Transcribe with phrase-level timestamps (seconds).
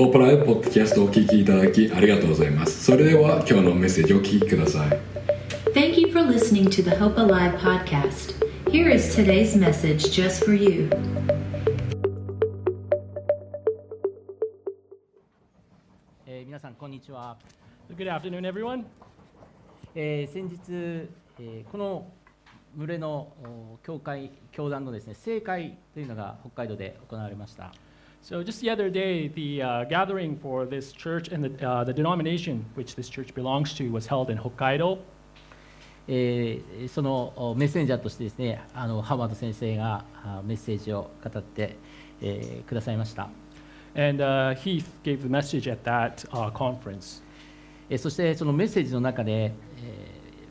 [0.00, 4.98] ホープライブポッドキャストをお聞きいただきありがとうございますそれでは今日のメッセージをお聞きください
[5.74, 8.34] Thank you for listening to the Hope Alive podcast.
[8.70, 10.88] Here is today's message just for you.
[16.26, 17.36] えー皆さんこんにちは、
[17.94, 18.84] Good afternoon, everyone.
[19.94, 20.56] えー先日、
[21.38, 22.06] えーこの
[22.74, 27.74] 群れのお教会教団のですね正会というのが北海道で行われました、
[28.21, 32.65] So, just the other day, the uh, gathering for this church and the, uh, the denomination
[32.73, 34.97] which this church belongs to was held in Hokkaido.
[36.07, 41.75] えーそのおメッセンジャーとしてですねあのハーバード先生があメッセージを語って、
[42.21, 43.29] えーくださいました、
[43.95, 47.23] And uh, Heath gave the message at that uh, conference.
[47.89, 49.53] えーそしてそのメッセージの中で、えー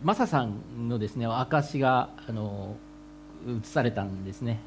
[0.02, 2.76] マサさんのですね証があの
[3.48, 4.60] 映されたんですね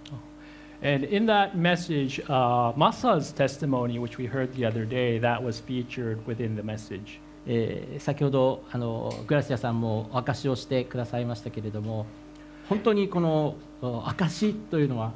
[0.85, 5.61] And in that message, uh, Masa's testimony, which we heard the other day, that was
[5.61, 7.21] featured within the message.
[7.47, 12.06] えー先ほどあのグラシアさんもお証しをしてくださいましたけれども
[12.69, 15.12] 本当にこの証しというのは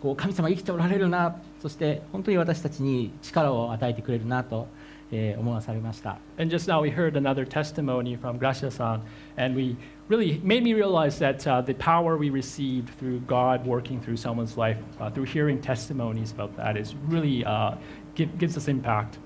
[0.00, 4.68] こう神様生きておられるなそして本当に私たちに力を与えてくれるなと、
[5.10, 9.00] えー思わされました、And just now we heard another testimony from Gracia-san,
[9.36, 9.76] and we
[10.08, 14.58] really made me realize that uh, the power we received through God working through someone's
[14.58, 17.74] life, uh, through hearing testimonies about that, is really uh,
[18.14, 19.18] give, gives us impact.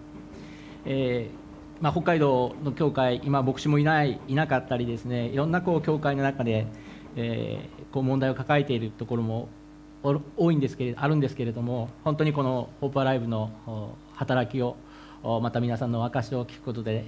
[0.84, 6.66] えーまあ、北海道の教会今牧師もいないいなかったりですねいろんなこう教会の中で、
[7.16, 9.48] えーこう問題を抱えているところも
[10.36, 14.76] 多いんですけれあるんですけれども本当にこの「ホープアライブの働きを
[15.22, 17.04] また皆さんの証しを聞くことで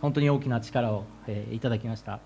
[0.00, 2.20] 本当に大きな力を、えーいただきました。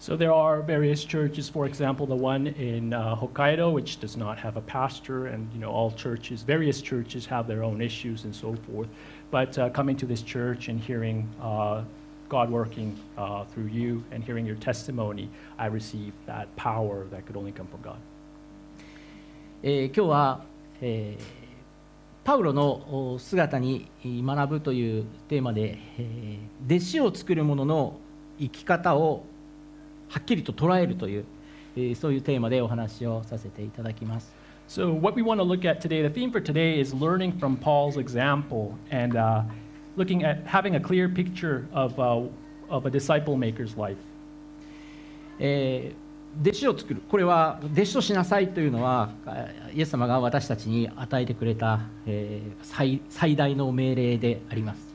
[0.00, 4.36] So there are various churches, for example, the one in uh, Hokkaido, which does not
[4.38, 8.34] have a pastor, and you know all churches, various churches have their own issues and
[8.34, 8.88] so forth.
[9.30, 11.84] But uh, coming to this church and hearing uh,
[12.28, 17.36] God working uh, through you and hearing your testimony, I received that power that could
[17.36, 17.98] only come from God.
[19.62, 20.44] えー今日は、
[20.82, 21.43] えー
[22.24, 27.98] パウロのお姿に学ぶというテーマで、えー弟子を作る者の
[28.40, 29.24] 生き方を
[30.08, 31.24] はっきりと捉えるという、
[31.76, 34.34] えーそういうテーマでお話をさせていただきます。
[34.66, 37.98] So what we want to look at today, the theme for today is learning from Paul's
[37.98, 39.42] example and uh,
[39.98, 42.22] looking at having a clear picture of, uh,
[42.70, 43.98] of a disciple maker's life.
[45.38, 46.03] えー
[46.42, 54.94] 弟子を作るこれは弟子としなさいというのはあイエス様が私たちに与えてくれた、えー最最大の命令であります。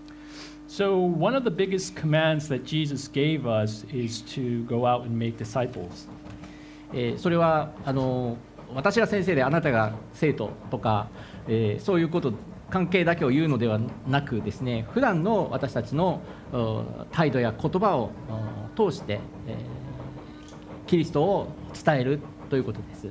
[0.67, 5.17] So, one of the biggest commands that Jesus gave us is to go out and
[5.17, 6.09] make disciples.
[6.93, 8.37] えーそれはあの
[8.73, 11.07] 私が先生であなたが生徒とか、
[11.47, 12.33] えーそういうこと
[12.69, 16.21] 関係だけを言うのではなくですね普段の私たちの
[16.53, 18.11] お態度や言葉を
[18.75, 19.78] お通して、えー
[20.89, 21.47] キリストを
[21.85, 22.19] 伝える
[22.49, 23.07] ということです。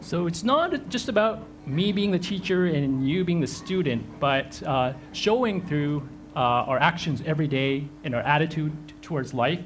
[0.00, 4.60] So, it's not just about me being the teacher and you being the student, but
[4.66, 6.02] uh, showing through
[6.34, 9.60] uh, our actions every day and our attitude towards life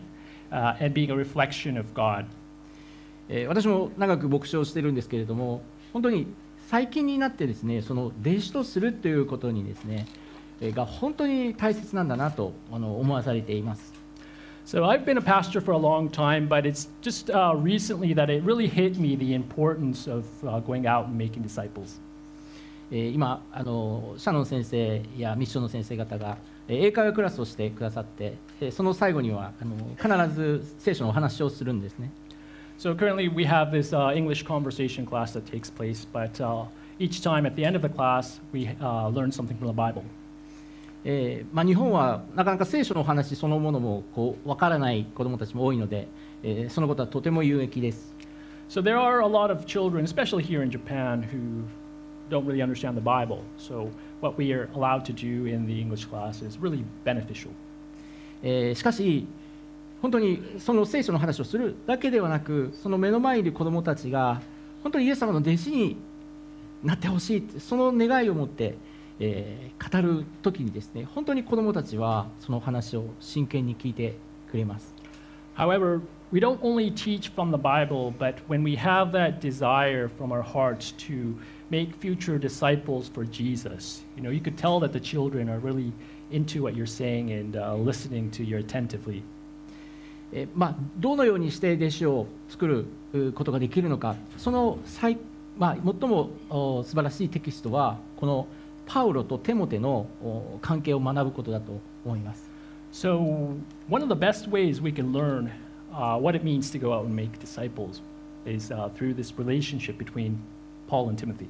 [0.53, 2.27] uh, and being a reflection of God.
[3.31, 5.62] えー私も長く牧師をしているんですけれども
[5.95, 6.27] 本当に
[6.69, 10.06] 最近になってですねその弟子とするということにですね
[10.61, 13.96] えーが本当に大切なんだなとあの思わされています。
[14.66, 18.43] So I've been a pastor for a long time, but it's just uh, recently that it
[18.43, 22.00] really hit me the importance of uh, going out and making disciples.
[22.91, 28.34] 今あの、シャノン先生やミッションの先生方が英会話クラスをしてくださって、
[28.72, 29.77] その最後にはあの
[30.25, 32.10] 必ず聖書のお話をするんですね。
[32.77, 36.66] So currently we have this、uh, English conversation class that takes place, but、uh,
[36.98, 40.03] each time at the end of the class we、uh, learn something from the Bible.
[41.09, 46.09] えーまあ、日本はなかなか聖書のお話そのものもこう分からない子どもたちも多いので、
[46.43, 48.12] えーそのことはとても有益です
[48.69, 51.62] So there are a lot of children, especially here in Japan, who
[52.28, 53.45] don't really understand the Bible.
[53.56, 53.89] So
[54.21, 57.51] what we are allowed to do in the English class is really beneficial.
[58.42, 59.28] えーしかし
[60.03, 64.42] 本当にその聖書の話をするだけではなくその目の前にいる子どもたちが
[64.83, 65.97] 本当にイエス様の弟子に
[66.83, 68.77] なってほしいってその願いを持って、
[69.21, 74.16] えー語る時にですね本当に子どもたちはその話を真剣に聞いて
[74.51, 74.95] くれます
[75.57, 76.03] However,
[76.33, 80.42] we don't only teach from the Bible, but when we have that desire from our
[80.42, 81.34] hearts to
[81.71, 85.92] make future disciples for Jesus, you know, you could tell that the children are really
[86.30, 89.22] into what you're saying and uh, listening to you attentively.
[90.33, 95.19] えーまあ、どのようにして弟子を作るうことができるのかその最,、
[95.57, 98.48] まあ、最もお素晴らしいテキストはこの
[98.86, 102.48] パウロとテモテのお関係を学ぶことだと思います
[102.92, 103.59] So,
[103.91, 105.50] one of the best ways we can learn
[105.92, 108.00] uh, what it means to go out and make disciples
[108.47, 110.38] is uh, through this relationship between
[110.88, 111.48] Paul and Timothy.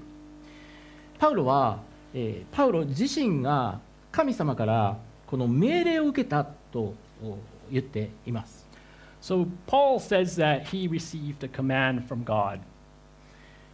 [1.18, 1.80] パウロは、
[2.14, 3.80] えーパウロ自身が
[4.10, 4.96] 神様から
[5.26, 7.38] この命令を受けたとお
[7.70, 8.66] 言っています
[9.22, 12.60] So, Paul says that he received a command from God.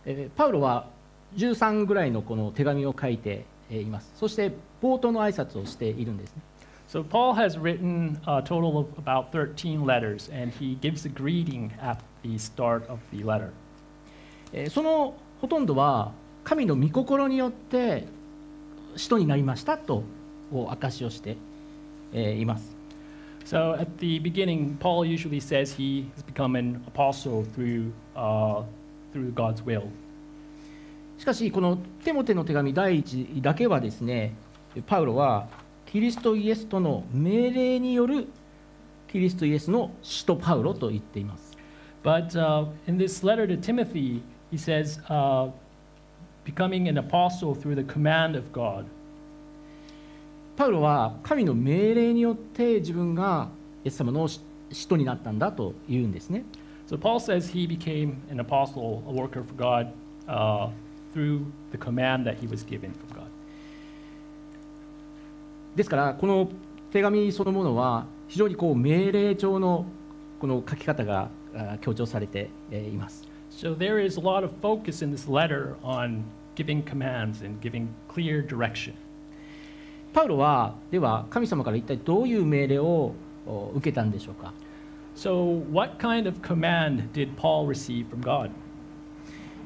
[0.04, 0.88] えーパウロは
[1.36, 4.52] 13ぐらいのこの手紙を書いてえーいますそして
[4.82, 6.42] 冒頭の挨拶をしているんですね
[6.88, 11.72] So, Paul has written a total of about 13 letters, and he gives a greeting
[11.80, 13.50] at the start of the letter.
[14.52, 16.12] えーそのほとんどは
[16.44, 18.04] 神の御心によって
[18.96, 20.04] 使徒になりましたと
[20.52, 21.38] お証しをして
[22.12, 22.76] えーいます
[23.46, 28.62] So, at the beginning, Paul usually says he has become an apostle through, uh,
[29.12, 29.88] through God's will.
[31.18, 34.34] しかしこのテモテの手紙第一だけはですね
[34.86, 35.46] パウロは
[35.86, 38.26] キリストイエスとの命令による
[39.08, 41.52] キリストイエスの使徒パウロと言っています
[42.02, 45.50] But uh, in this letter to Timothy, he says, uh,
[46.44, 48.86] becoming an apostle through the command of God.
[50.56, 53.48] パウロは神の命令によって自分が
[53.84, 54.40] イエス様の使
[54.86, 56.44] 徒になったんだと言うんですね
[56.88, 59.92] So Paul says he became an apostle, a worker for God,
[60.28, 60.68] uh,
[61.12, 63.26] through the command that he was given from God.
[65.76, 66.50] ですからこの
[66.90, 69.86] 手紙そのものは非常にこう命令調の
[70.40, 76.24] この書き方があ強調されてえーいます So there is a lot of focus in this letter on
[76.56, 78.94] giving commands and giving clear direction.
[80.12, 83.14] パウロはでは神様から一体どういう命令を
[83.46, 84.52] お受けたんでしょうか
[85.14, 88.50] So, what kind of command did Paul receive from God?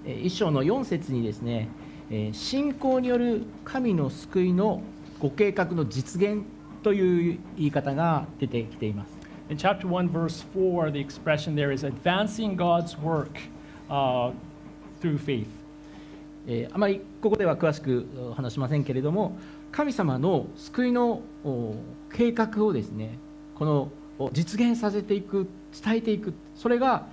[0.06, 1.68] えー一章の4節にですね、
[2.10, 4.80] えー信仰による神の救いの
[5.18, 6.42] ご計画の実現
[6.82, 9.16] という言い方が出てきています
[9.48, 13.38] In chapter 1, verse 4, the expression there is advancing God's work
[13.88, 14.32] uh,
[15.00, 15.46] through faith.
[16.46, 19.36] えーあまりここでは詳しくお話しませんけれども
[19.72, 21.74] 神様の救いのお
[22.12, 23.18] 計画をですね
[23.56, 25.48] このお実現させていく
[25.84, 27.06] 伝えていくそれが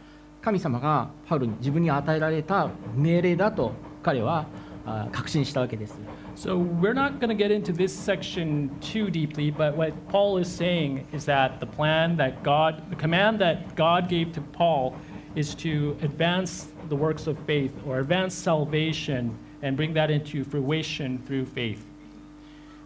[0.44, 3.72] 神様がパウロに自分に与えられた命令だと
[4.04, 4.45] 彼は
[4.86, 5.98] あ確信したわけです
[6.36, 10.48] So, we're not going to get into this section too deeply, but what Paul is
[10.48, 14.95] saying is that the plan that God, the command that God gave to Paul
[15.36, 21.19] is to advance the works of faith or advance salvation and bring that into fruition
[21.28, 21.86] through faith.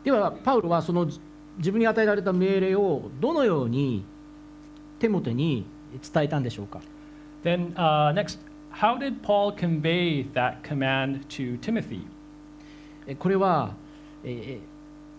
[0.04, 1.10] ではパウロはその
[1.58, 4.04] 自分に与えられた命令をどのように
[5.00, 5.66] テモテに
[6.14, 6.82] 伝えたんでしょうか
[7.48, 8.40] Then, uh, next,
[8.72, 12.02] how did Paul convey that command to Timothy?
[13.08, 13.74] えこれは、
[14.26, 14.60] えー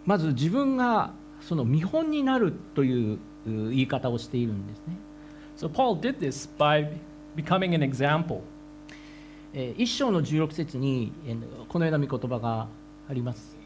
[0.04, 4.96] まず自分がその見本になるというう言い方をしているんですね
[5.56, 6.98] So, Paul did this by
[7.34, 8.40] becoming an example.
[9.54, 12.68] えー一章の16節にえーこのような御言葉が
[13.08, 13.56] あります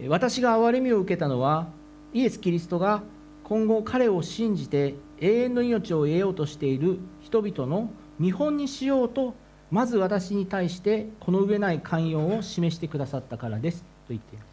[0.00, 1.68] えー私が憐れみを受けたのは
[2.12, 3.04] イエス・キリストが
[3.52, 9.34] 今後彼を信じて永遠の命を得ようとしている人々の見本にしようと
[9.70, 14.44] まず私に対してこの上ない寛容を示してくださったからですと言っている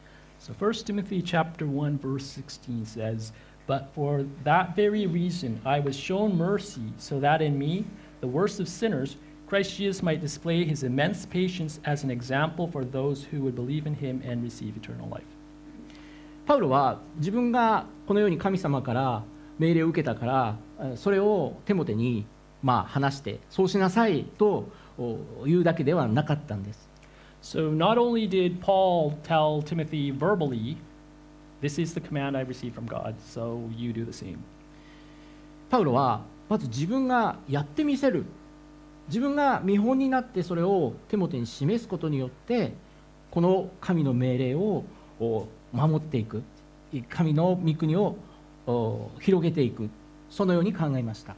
[0.41, 3.31] So 1 Timothy chapter 1 verse 16 says,
[3.69, 7.85] "But for that very reason I was shown mercy, so that in me,
[8.19, 9.15] the worst of sinners,
[9.47, 13.87] Christ Jesus might display his immense patience as an example for those who would believe
[13.87, 15.38] in him and receive eternal life."
[16.49, 19.23] パウロは自分がこのように神様から
[19.59, 22.25] 命令を受けたからえそれをテモテに
[22.63, 26.89] まあ話してそうしなさいとお言うだけではなかったんです
[27.43, 30.77] So not only did Paul tell Timothy verbally,
[31.61, 34.37] "This is the command I received from God, so you do the same."
[35.69, 38.25] パウロはまず自分がやってみせる
[39.07, 42.73] 自分が見本になってそれをテモテに示すことによって
[43.29, 44.83] この神の命令を
[45.19, 46.42] お守っていく
[47.08, 48.16] 神の御国を
[48.66, 49.90] お広げていく
[50.30, 51.34] そのように考えました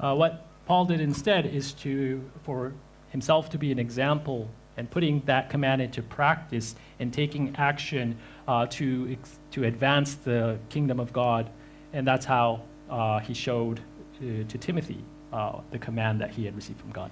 [0.00, 2.72] Uh, what Paul did instead is to for
[3.12, 8.16] himself to be an example and putting that command into practice and taking action
[8.48, 11.50] uh, to ex- to advance the kingdom of God,
[11.92, 13.80] and that's how uh, he showed
[14.20, 17.10] to, to Timothy uh, the command that he had received from God.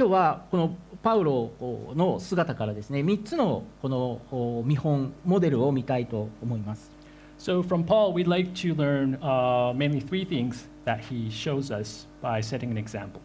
[0.00, 1.52] 今日はこのパウロ
[1.94, 6.90] の姿からですね3つのこのお見本モデルを見たいと思います
[7.38, 12.06] So from Paul, we'd like to learn uh, mainly three things that he shows us
[12.22, 13.20] by setting an example.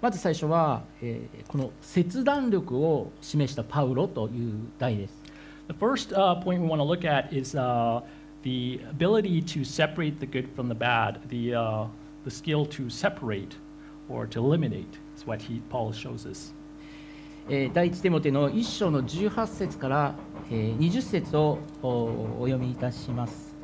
[0.00, 5.14] まず最初は、えーこの切断力を示したパウロという題です
[5.68, 8.00] The first uh, point we want to look at is uh,
[8.44, 11.84] the ability to separate the good from the bad, the, uh,
[12.24, 13.56] the skill to separate
[14.08, 16.54] or to eliminate what he, Paul shows us.
[17.72, 20.14] 第一テモテの1章の18節から、
[20.50, 23.54] 20節をお読みいたします、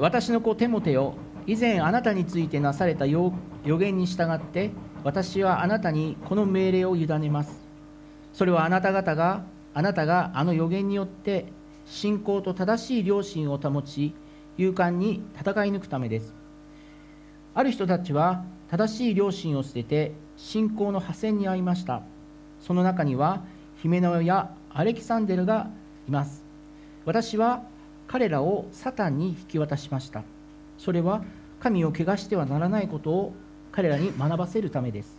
[0.00, 1.14] 私の子テモテよ
[1.46, 3.32] 以前あなたについてなされた予
[3.64, 4.70] 言に従って
[5.02, 7.62] 私はあなたにこの命令を委ねます。
[8.32, 11.46] それはあなた方があなたがあの予言によって
[11.86, 14.14] 信仰と正しい良心を保ち
[14.56, 16.34] 勇敢に戦い抜くためです。
[17.54, 20.12] ある人たちは正しい良心を捨てて
[20.44, 22.02] 信仰の破線に遭いました
[22.60, 23.42] その中には
[23.80, 25.70] ヒメノやアレキサンデルが
[26.06, 26.42] います
[27.06, 27.62] 私は
[28.06, 30.22] 彼らをサタンに引き渡しました
[30.76, 31.24] それは
[31.60, 33.34] 神を汚してはならないことを
[33.72, 35.16] 彼らに学ばせるためです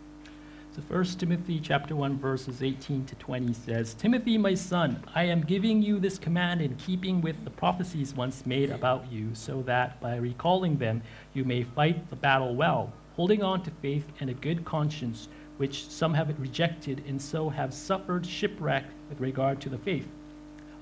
[0.75, 5.41] So 1 Timothy chapter 1 verses 18 to 20 says, Timothy, my son, I am
[5.41, 10.01] giving you this command in keeping with the prophecies once made about you, so that
[10.01, 11.01] by recalling them
[11.33, 15.28] you may fight the battle well, holding on to faith and a good conscience,
[15.58, 20.06] which some have rejected and so have suffered shipwreck with regard to the faith.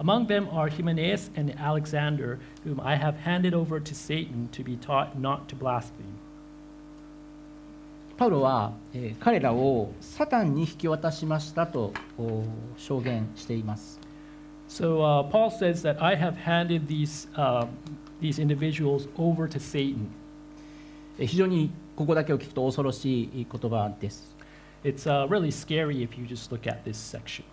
[0.00, 4.76] Among them are Hymenaeus and Alexander, whom I have handed over to Satan to be
[4.76, 6.18] taught not to blaspheme.
[8.16, 12.42] パウロは、えー彼らをサタンに引き渡しましたとお
[12.76, 14.00] 証言しています
[14.68, 17.66] So uh, Paul says that I have handed these, uh,
[18.20, 20.08] these individuals over to Satan.
[21.18, 24.35] えー非常に ここだけを聞くと恐ろしい言葉です
[24.83, 27.43] It's uh, really scary if you just look at this section.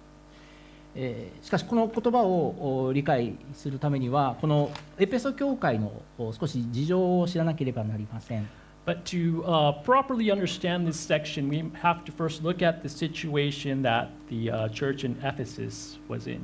[0.97, 8.49] えーしかしこの言葉をお理解するためにはこのエペソ教会のお少し事情を知らなければなりません
[8.87, 13.83] But to uh, properly understand this section, we have to first look at the situation
[13.83, 16.41] that the uh, church in Ephesus was in.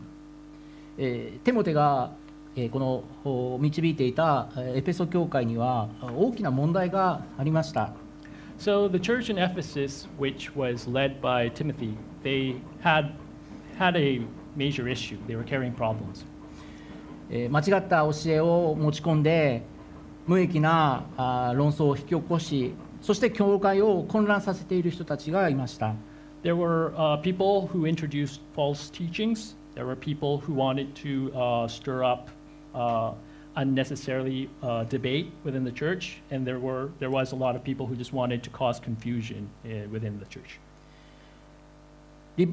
[0.99, 2.26] えーテモテが、えー
[2.73, 7.93] このお導いていたえーエペソ教会にはあ大きな問題がありました、
[8.59, 13.13] So the church in Ephesus, which was led by Timothy, they had,
[13.79, 14.23] had a
[14.57, 15.19] major issue.
[15.29, 16.25] They were carrying problems.
[17.31, 19.63] えー間違った教えを持ち込んで
[20.27, 22.73] 無益なあ論争を引き起こし
[23.03, 25.95] そして教会を混乱させている人たちがいました
[26.43, 29.57] There were uh, people who introduced false teachings.
[29.75, 32.31] There were people who wanted to uh, stir up
[32.77, 33.15] uh,
[33.57, 37.87] unnecessarily uh, debate within the church, and there were there was a lot of people
[37.87, 40.61] who just wanted to cause confusion uh, within the church.
[42.37, 42.53] 立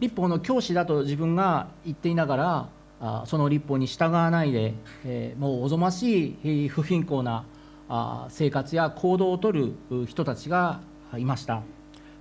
[0.00, 2.68] 立法の教師だと自分が言っていながら
[3.00, 4.74] あその立法に従わないで、
[5.04, 7.44] えーもうおぞましいえー不貧困な
[7.88, 10.80] あ生活や行動をとるう人たちが
[11.16, 11.62] いました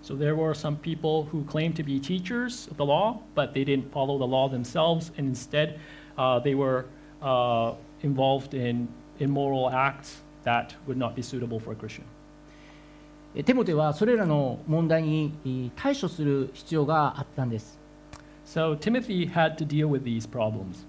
[0.02, 3.66] So there were some people who claimed to be teachers of the law, but they
[3.66, 5.78] didn't follow the law themselves, and instead
[6.18, 6.86] uh, they were
[7.22, 8.88] uh, involved in
[9.20, 12.04] immoral acts that would not be suitable for a Christian.
[13.36, 17.78] えテモテはそれらの問題にえー対処する必要があったんです
[18.46, 20.86] So Timothy had to deal with these problems.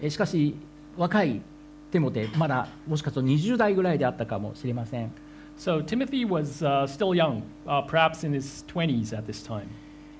[0.00, 0.54] えしかし
[0.96, 1.42] 若い
[1.90, 5.10] テモテまだもしかすると20代ぐらいであったかもしれません
[5.56, 9.66] So Timothy was uh, still young, uh, perhaps in his 20s at this time.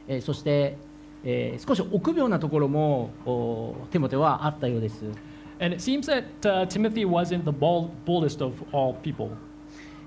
[0.06, 0.76] えそして、
[1.24, 5.04] えー少し臆病なところもおテモテはあったようです
[5.60, 9.30] And it seems that uh, Timothy wasn't the bold, boldest of all people.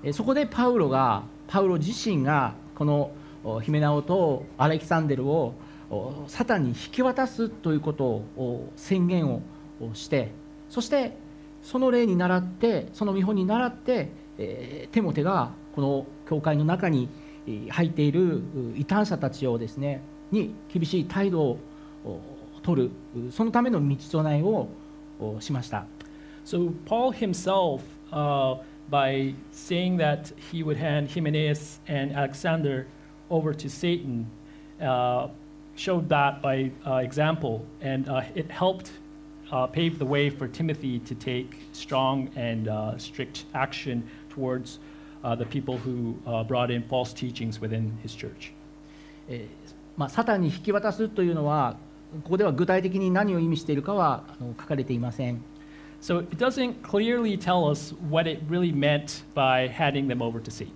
[0.02, 3.10] えそこでパウロがパウロ自身がこの
[3.42, 5.54] おヒメナオとアレキサンデルを
[5.90, 9.42] おサタンに引き渡すということをお宣言を
[9.80, 10.32] おして
[10.68, 11.16] そして
[11.62, 17.08] その例に倣ってその見本に倣って、えーテモテがこの教会の中に
[17.46, 18.42] えー入っているう
[18.76, 21.59] 異端者たちをですねに厳しい態度を
[22.05, 22.19] お
[22.61, 24.67] 取るうそのための道備えを
[25.19, 25.85] おしました。
[26.45, 28.57] So Paul himself, uh,
[28.89, 32.85] by saying that he would hand Hymenaeus and Alexander
[33.29, 34.25] over to Satan,
[34.81, 35.29] uh,
[35.75, 38.91] showed that by uh, example, and uh, it helped
[39.51, 44.79] uh, pave the way for Timothy to take strong and uh, strict action towards
[45.23, 48.51] uh, the people who uh, brought in false teachings within his church.
[49.29, 49.56] えー
[49.98, 51.76] まあ、サタンに引き渡すというのは
[52.22, 54.22] ここでは具体的に何を意味しているかは
[54.60, 55.42] 書かれていません
[56.00, 60.50] So it doesn't clearly tell us what it really meant by handing them over to
[60.50, 60.70] Satan.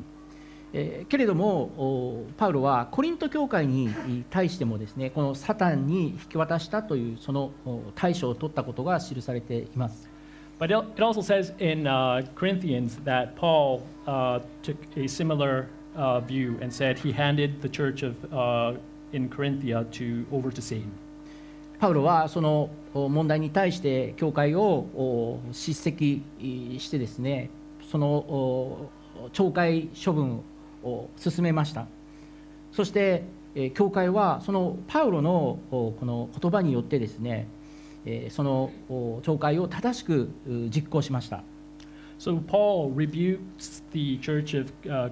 [0.72, 10.08] えーけれどもおパウロはコリント教会に対してもですねこのサタンに引き渡したというそのお対処を取ったことが記されています
[10.58, 16.58] But it also says in uh, Corinthians that Paul uh, took a similar uh, view
[16.60, 18.78] and said he handed the church of uh,
[19.12, 20.92] in Corinthia to over to Satan.
[21.78, 24.62] パウロはそのお問題に対して教会を
[24.94, 26.22] お叱責
[26.78, 27.50] してですね
[27.90, 28.90] そのお
[29.32, 30.42] 懲戒処分
[30.84, 31.86] を進めました
[32.70, 33.24] そして
[33.56, 37.48] えー教会はそのパウロのおこの言葉によってですね
[38.06, 41.42] えーそのお懲戒を正しくう実行しました
[42.20, 45.10] So Paul rebukes the church of uh,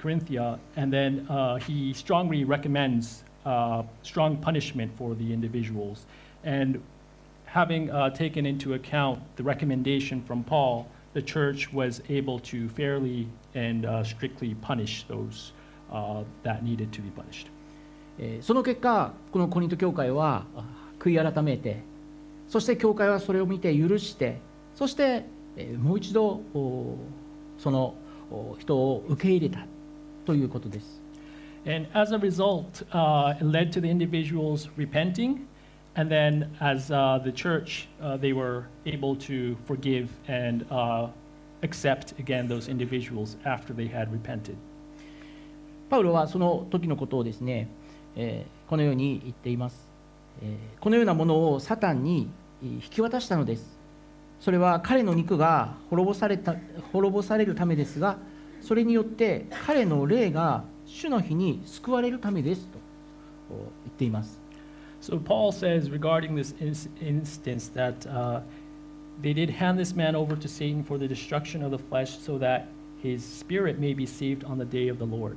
[0.00, 6.06] Corinthia, and then uh, he strongly recommends uh, strong punishment for the individuals.
[6.44, 6.82] And
[7.46, 13.28] having uh, taken into account the recommendation from Paul, the church was able to fairly
[13.54, 15.52] and uh, strictly punish those
[15.92, 17.48] uh, that needed to be punished.
[18.42, 20.46] その結果このコリント教会は
[21.00, 21.82] 悔い改めて
[22.46, 24.38] そして教会はそれを見て許して
[24.76, 25.24] そして、
[25.56, 26.96] えもう一度お
[27.58, 27.94] その
[28.30, 29.66] お人を受け入れた
[30.24, 31.03] ということです
[31.66, 35.46] And as a result, uh, it led to the individuals repenting.
[35.96, 41.08] And then, as uh, the church, uh, they were able to forgive and uh,
[41.62, 44.56] accept again those individuals after they had repented.
[45.88, 47.68] パウロはその時のことをですね、
[48.16, 49.86] えーこのように言っています、
[50.42, 52.30] えーこのようなものをサタンに
[52.62, 53.78] 引き渡したのです
[54.40, 56.56] それは彼の肉が滅ぼされた
[56.92, 58.16] 滅ぼされるためですが
[58.62, 62.78] それによって彼の霊が主の日に救われるためですと
[63.50, 64.40] お言っています
[65.00, 68.40] So, Paul says regarding this ins- instance that uh,
[69.20, 72.38] they did hand this man over to Satan for the destruction of the flesh so
[72.38, 72.68] that
[73.02, 75.36] his spirit may be saved on the day of the Lord.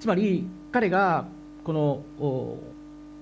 [0.00, 1.26] つまり彼が
[1.62, 2.58] このお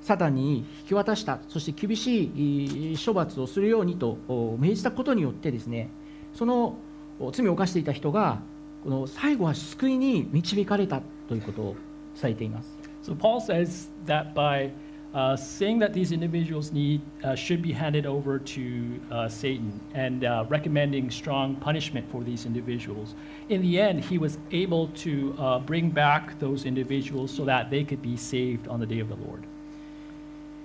[0.01, 5.89] サタンに引き渡したそして厳しいい処罰をするようにとお命じたことによってですね
[6.35, 6.77] その
[7.19, 8.41] お罪を犯していた人が
[8.85, 11.77] この最後は救いに導かれたということを
[12.21, 12.69] 伝えています
[13.03, 14.71] So Paul says that by
[15.15, 20.25] uh, saying that these individuals need uh, should be handed over to uh, Satan and
[20.25, 23.15] uh, recommending strong punishment for these individuals,
[23.49, 27.85] in the end he was able to uh, bring back those individuals so that they
[27.85, 29.43] could be saved on the day of the Lord.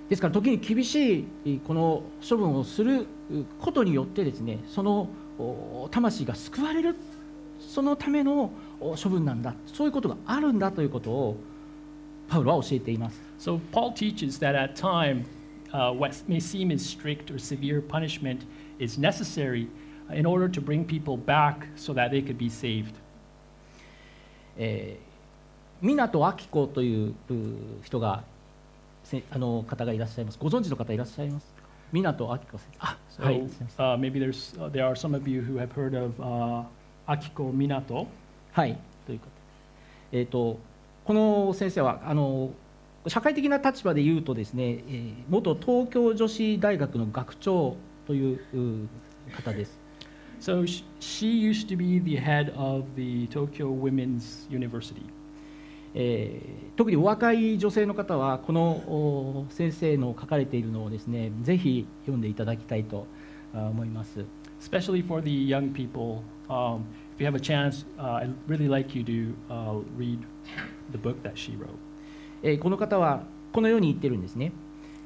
[0.10, 3.06] ですから時に厳しいこの処分をする
[3.62, 6.96] ことによってですねそのお魂が救われる
[7.60, 11.38] そのためのお処分なんだそういうことがあるんだということを
[12.30, 15.26] パウロは教えています So Paul teaches that at time,
[15.72, 18.42] uh, what may seem as strict or severe punishment
[18.80, 19.68] is necessary
[20.14, 22.94] in order to bring people back so that they could be saved.
[24.58, 28.24] えー、湊明子というう人が
[29.04, 36.20] せあの方がいらっしゃいますご存知の方いらっしゃいますか湊明子先生あ So はい uh, maybe there's, uh, there are some of you who have heard of
[36.20, 36.64] uh,
[37.10, 38.06] Akiko Minato.
[38.52, 39.32] はいということ
[40.12, 40.60] えっ、と
[41.06, 42.52] この先生はあの
[43.08, 48.88] 社会的な立場で言うとですね、えー元東京女子大学の学長というう
[49.36, 49.80] 方です
[50.40, 55.02] So sh- she used to be the head of the Tokyo Women's University.
[55.96, 63.06] えー特にお若い女性の方はこのお先生の書かれているのをですねぜひ読んでいただきたいと
[63.54, 64.24] あ思います。
[64.62, 66.82] Especially for the young people, um,
[67.16, 70.20] if you have a chance, uh, I'd really like you to uh, read
[70.92, 71.70] the book that she wrote.
[72.44, 74.52] えーこの方はこのように言ってるんですね、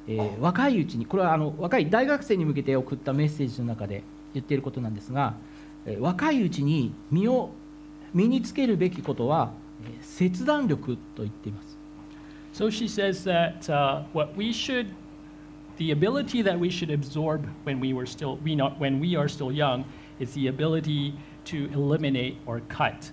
[0.06, 4.02] えー若いうちにこれはあの若い大学生に向けて送ったメッセージの中で
[4.34, 5.34] 言っていることなんですが、
[5.86, 7.50] えー若いうちに身を
[8.12, 9.52] 身につけるべきことは、
[9.84, 11.74] えー切断力と言っています
[12.52, 14.86] So she says that uh, what we should,
[15.76, 19.26] the ability that we should absorb when we were still, we not, when we are
[19.28, 19.84] still young,
[20.20, 23.12] is the ability to eliminate or cut.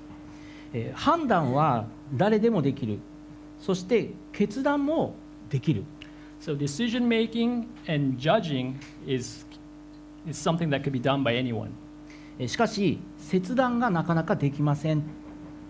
[0.73, 2.99] えー判断は誰でもできる
[3.59, 5.15] そして決断も
[5.49, 5.83] できる
[6.39, 9.45] So decision making and judging is,
[10.27, 11.69] is something that could be done by anyone.
[12.39, 15.03] えーしかし切断がなかなかできません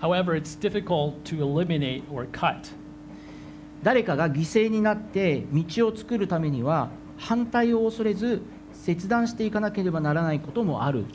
[0.01, 2.73] However, it's difficult to eliminate or cut.
[3.83, 8.41] 誰かが犠牲になって道を作るためには反対を恐れず
[8.73, 11.05] 切断していかなければならないこともある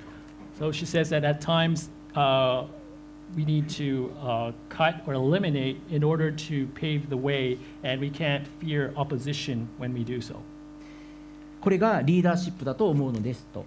[0.60, 2.65] So she says that at times uh,
[3.36, 8.10] we need to uh, cut or eliminate in order to pave the way, and we
[8.10, 10.36] can't fear opposition when we do so.
[11.62, 13.65] これがリーダーシップだと思うのですと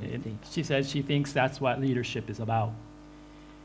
[0.00, 2.70] 言ってい And ます she says she thinks that's what leadership is about.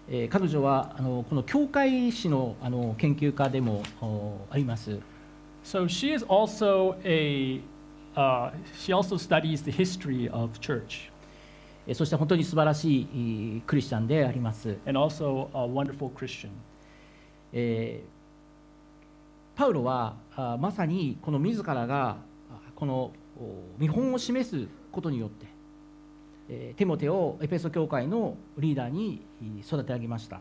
[0.10, 5.00] えー彼女はあのこの教会史のあの研究家でもおあります
[5.64, 7.62] So she is also a,
[8.16, 11.13] uh, she also studies the history of church えー
[11.93, 16.51] そして本当に素晴らしいクリスチャンであります、and also a wonderful Christian.
[17.53, 18.15] えー
[19.57, 22.17] パウロはあまさにこの自らが
[22.75, 25.47] このお見本を示すことによって、
[26.49, 29.23] えーテモテをエペソ教会のリーダーに
[29.61, 30.41] 育て上げました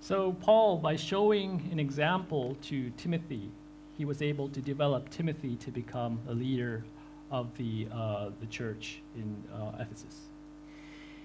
[0.00, 3.52] So, Paul, by showing an example to Timothy,
[3.96, 6.82] he was able to develop Timothy to become a leader
[7.30, 10.31] of the, uh, the church in uh, Ephesus.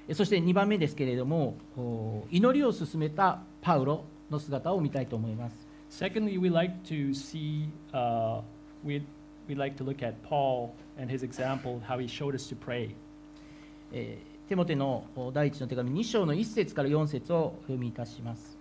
[0.08, 5.68] えーそして2番目ですけれどもお祈りを進めたパウロの姿を見たいと思います。
[5.90, 8.42] Secondly, we like to see, uh,
[8.84, 9.02] we
[9.48, 12.92] we like to look at Paul and his example, how he showed us to pray.
[13.92, 18.58] えーテモテのお第一の手紙2章の1節から4節をお読みいたします、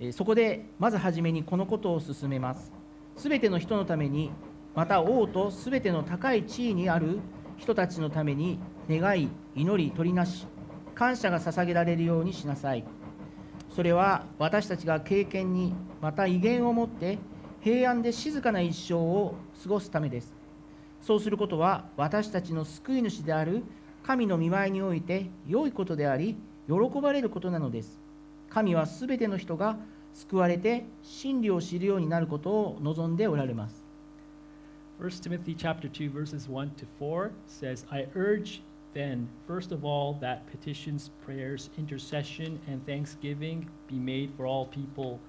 [0.00, 2.70] えーそこでまずはじめにこのことを進めます。
[3.16, 4.30] すべての人のために
[4.74, 7.20] また王とすべての高い地位にある
[7.56, 10.46] 人たちのために願い祈り取りなし
[10.98, 12.82] 感謝が捧げられるようにしなさい。
[13.70, 17.18] それは私たちが経験にまた威厳を持って
[17.60, 20.34] 平安で静かな一生を過ごすためです。
[21.00, 23.62] そうすることは私たちの救い主である
[24.02, 28.00] 神の見舞いにおいて良いことであり喜ばれることなのです。
[28.50, 29.78] 神はすべての人が
[30.14, 33.84] 救われて真理を知るようになることを望んでおられます。
[35.00, 38.62] First Timothy chapter 2 verses 1 to 4 says, I urge
[38.97, 45.19] then first of all that petitions, prayers, intercession and thanksgiving be made for all people,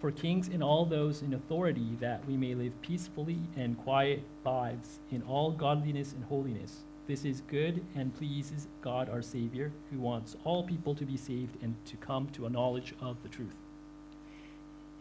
[0.00, 5.00] for kings and all those in authority that we may live peacefully and quiet lives
[5.10, 6.84] in all godliness and holiness.
[7.06, 11.56] This is good and pleases God our savior who wants all people to be saved
[11.62, 13.54] and to come to a knowledge of the truth.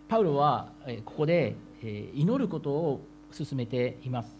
[0.09, 4.35] パウロはえーここでえー祈ることを進めています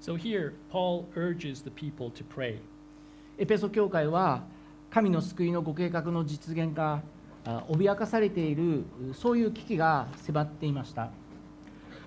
[0.00, 2.58] So here Paul urges the people to pray.
[3.37, 4.43] エペソ教会は
[4.89, 7.01] 神の救いのご計画の実現が
[7.45, 11.09] あ脅かされているそういう危機が迫っていました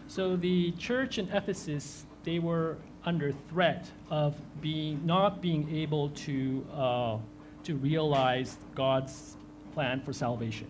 [0.06, 6.62] So the church in Ephesus, they were under threat of being not being able to
[6.72, 7.18] uh,
[7.64, 9.37] to realize God's
[9.74, 10.66] plan for salvation.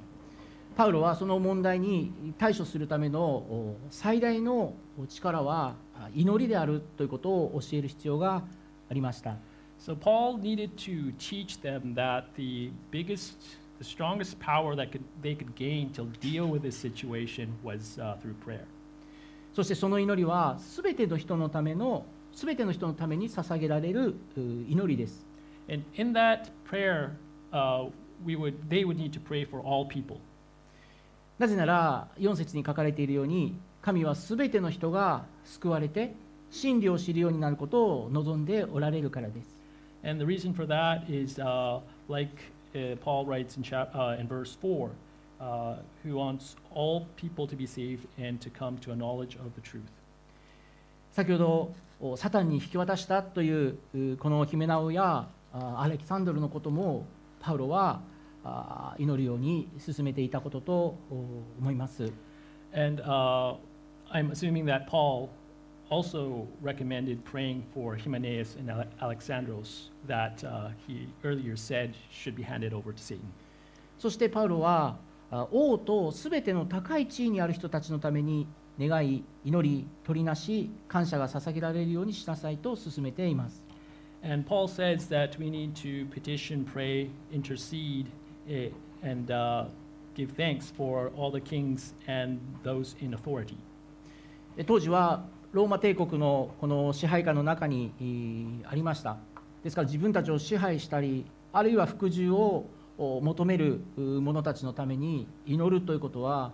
[0.76, 4.74] パウロはその問題に対処するためのお最大の
[5.08, 8.42] 力はあ祈りであるということを教える必要が
[8.90, 9.36] ありました
[9.84, 13.36] So Paul needed to teach them that the biggest,
[13.78, 18.16] the strongest power that could, they could gain to deal with this situation was uh,
[18.22, 18.64] through prayer.
[19.52, 25.26] そしてその祈りは全ての人のための全ての人のために捧げられるう祈りです
[25.68, 27.10] And in that prayer,
[27.52, 27.90] uh,
[28.24, 30.16] we would, they would need to pray for all people.
[31.38, 36.14] なぜなら4節に書かれているように神は全ての人が救われて
[36.50, 39.53] 真理を知るようになることを望んでおられるからです
[40.03, 42.29] And the reason for that is, uh, like
[42.75, 44.91] uh, Paul writes in, chap- uh, in verse 4,
[45.41, 49.53] uh, who wants all people to be saved and to come to a knowledge of
[49.55, 49.89] the truth.
[51.11, 57.05] 先ほどおサタンに引き渡したといううこのヒメナオやあアレキサンドルのことも
[57.39, 58.01] パウロは
[58.43, 60.73] あ祈るように進めていたことと
[61.11, 62.11] お思います
[62.73, 63.55] And uh,
[64.11, 65.29] I'm assuming that Paul
[65.90, 72.42] also recommended praying for Hymenaeus and Ale- Alexandros that uh, he earlier said should be
[72.42, 73.32] handed over to Satan.
[73.98, 74.98] そしてパウロは
[75.30, 78.46] あ王とすべての高い地位にある人たちのために
[78.78, 83.64] 願い祈り取りなし感謝が捧げられるようにしなさいと進めています
[84.22, 88.06] And Paul says that we need to petition, pray, intercede,
[88.48, 88.70] eh,
[89.02, 89.66] and uh,
[90.14, 93.58] give thanks for all the kings and those in authority.
[94.56, 97.92] で当時はローマ帝国のこの支配下の中に
[98.68, 99.18] ありました
[99.62, 102.66] ですから自分たちを支配したりあるいは服従を
[102.98, 106.52] 求める者たちのために祈るということは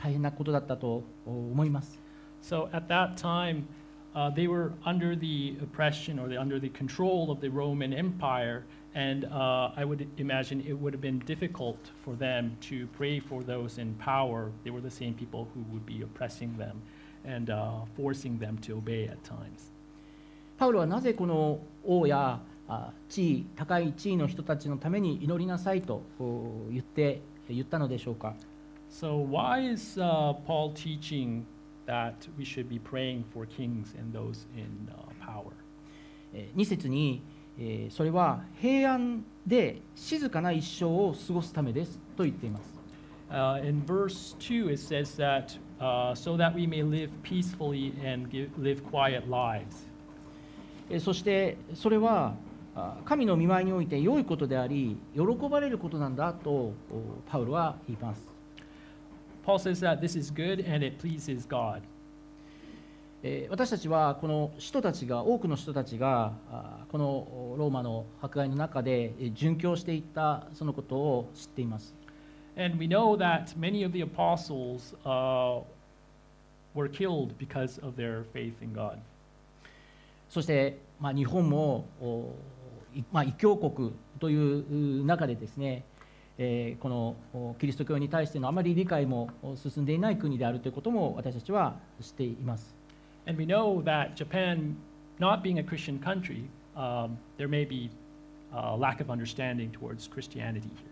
[0.00, 1.98] 大変なことだったと思います
[2.40, 3.64] So at that time,
[4.14, 8.64] uh, they were under the oppression or the, under the control of the Roman Empire,
[8.94, 13.42] and uh, I would imagine it would have been difficult for them to pray for
[13.42, 14.52] those in power.
[14.64, 16.80] They were the same people who would be oppressing them
[17.24, 19.72] and uh, forcing them to obey at times.
[20.58, 28.34] パウロはなぜこの王やあ地位高い地位の人たちのために祈りなさいとお言って言ったのでしょうか
[28.90, 31.44] So why is uh, Paul teaching
[31.86, 35.52] that we should be praying for kings and those in uh, power?
[36.34, 37.22] えー2節に、
[37.58, 42.80] えーそれは平安で静かな一生を過ごすためですと言っています
[43.30, 48.28] Uh, in verse 2, it says that uh, so that we may live peacefully and
[48.30, 49.86] give, live quiet lives.
[50.90, 52.34] えーそしてそれは
[52.74, 56.74] あ神の見舞いにおいて良いことであり喜ばれることなんだとお
[57.28, 58.20] パウロは言います
[59.46, 61.80] Paul says that this is good and it pleases God.
[63.22, 66.32] えー私たちはこの人たちが多くの人たちが
[66.90, 71.94] このローマの迫害の中でえー殉教していったそのことを知っています
[72.57, 75.59] And we know that many of the apostles uh,
[76.73, 78.97] were killed because of their faith in God.
[80.29, 82.33] そして、まあ、日本も、お
[82.95, 85.83] いまあ、異教国というう中でですね、
[86.37, 92.75] えーこのおキリスト教に対してのあまり理解もお進んでいない国であるということも私たちは知っています。
[93.27, 94.75] And we know that Japan,
[95.19, 97.89] not being a Christian country, um, there may be
[98.53, 100.88] a lack of understanding towards Christianity here.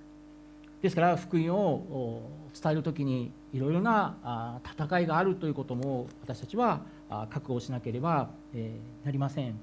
[0.82, 2.22] ですから福音をお
[2.60, 9.58] 伝えるときにいろいろなあ戦いがあるということも私たちはあ覚悟しなければ、えーなりません。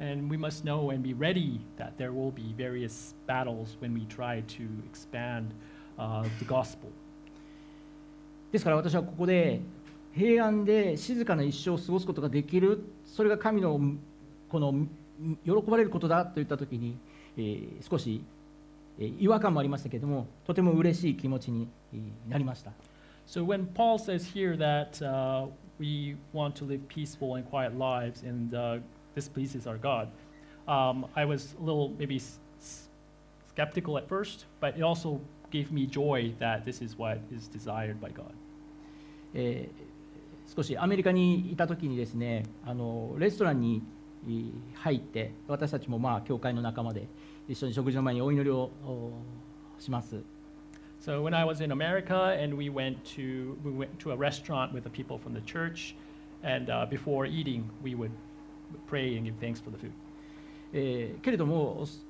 [0.00, 4.06] And we must know and be ready that there will be various battles when we
[4.06, 5.48] try to expand
[5.98, 6.90] uh, the gospel.
[8.52, 9.60] ですから私はここで
[10.14, 13.78] 平安で静かな一生を過ごすことができるそれが神の
[14.48, 14.72] この
[15.44, 16.96] 喜ばれることだと言ったときに、
[17.36, 18.37] えー少し、えー
[19.06, 22.72] 違和感もありましたけれどもとても嬉しい気持ちにえーなりました
[23.26, 28.22] So when Paul says here that uh, we want to live peaceful and quiet lives
[28.22, 28.78] and uh,
[29.14, 30.08] this pleases our God,
[30.66, 32.18] um, I was a little maybe
[33.54, 38.00] skeptical at first, but it also gave me joy that this is what is desired
[38.00, 38.32] by God.
[39.34, 39.88] えー
[40.56, 43.97] 少しアメリカにいた時にですねあのレストランにえー
[44.74, 47.06] 入って私たちもまあ教会の仲間で
[47.48, 49.12] 一緒に食事の前にお祈りをお
[49.78, 50.22] します
[51.00, 54.72] So when I was in America and we went to we went to a restaurant
[54.72, 55.94] with the people from the church,
[56.42, 58.10] and uh, before eating we would
[58.88, 59.92] pray and give thanks for the food.
[60.72, 62.04] えーけれどもす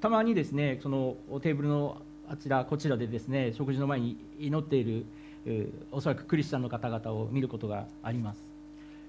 [0.00, 5.04] たまにですねそのテーブルのあちらこちらでですね食事の前に祈っている、
[5.44, 8.40] えーおそらくクリスチャンの方々を見ることがあります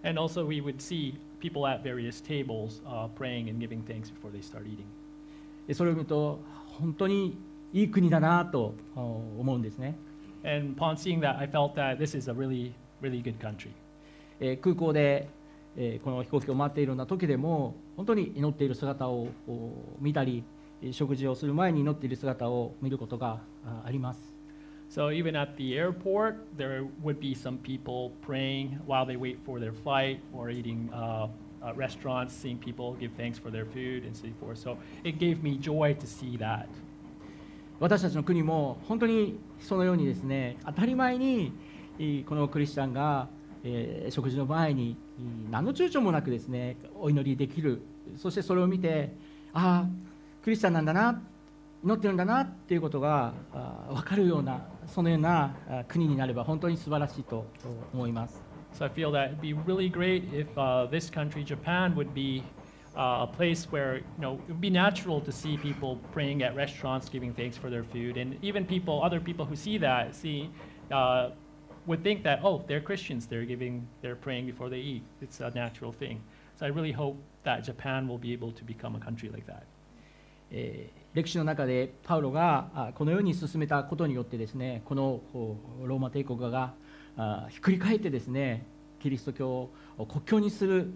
[0.03, 1.15] And also we would see
[1.49, 4.85] people at various tables uh, praying and giving thanks before they start eating.
[5.67, 6.39] でそれを見ると
[6.79, 7.37] 本当に
[7.73, 8.99] いい国だなとお
[9.39, 9.95] 思うんですね、
[10.43, 13.69] And upon seeing that, I felt that this is a really, really good country.
[14.39, 15.27] えー空港で、
[15.77, 20.43] えーこの飛行機を待っているような時でも本当に祈っている姿をお見たり
[20.81, 24.34] えー食事をする前に祈っている姿を見ることがああります
[24.89, 29.59] So even at the airport, there would be some people praying while they wait for
[29.59, 31.27] their flight or eating uh,
[31.67, 34.57] at restaurants, seeing people give thanks for their food and so forth.
[34.57, 36.67] So it gave me joy to see that.
[37.79, 41.51] 私たちの国も本当にそのようにですね当たり前に
[42.25, 43.27] このクリスチャンが、
[43.65, 44.95] えー食事の前に
[45.51, 47.81] 何の躊躇もなくですねお祈りできる
[48.15, 49.11] そしてそれを見て
[49.53, 49.89] ああ
[50.43, 51.21] クリスチャンなんだな
[51.83, 57.46] 祈ってるんだなっていうことがあー分かるようなそのようなあ国になれば本当に素晴らしいと
[57.92, 58.42] 思います
[58.72, 62.44] So I feel that it'd be really great if uh, this country, Japan, would be
[62.96, 66.54] uh, a place where you know it would be natural to see people praying at
[66.54, 70.50] restaurants, giving thanks for their food, and even people, other people who see that, see,
[70.92, 71.30] uh,
[71.86, 75.02] would think that oh, they're Christians, they're giving, they're praying before they eat.
[75.20, 76.22] It's a natural thing.
[76.56, 79.64] So I really hope that Japan will be able to become a country like that.
[80.52, 85.21] えー 歴史の中でパウロがこのように進めたことによってですねこの
[85.83, 86.73] ローマ帝国が
[87.49, 88.65] ひっくり返ってですね
[89.01, 90.93] キリスト教を国境にする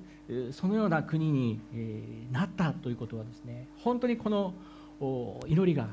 [0.52, 4.54] そのような国に、えなったということはですね本当にこの
[5.48, 5.88] 祈りが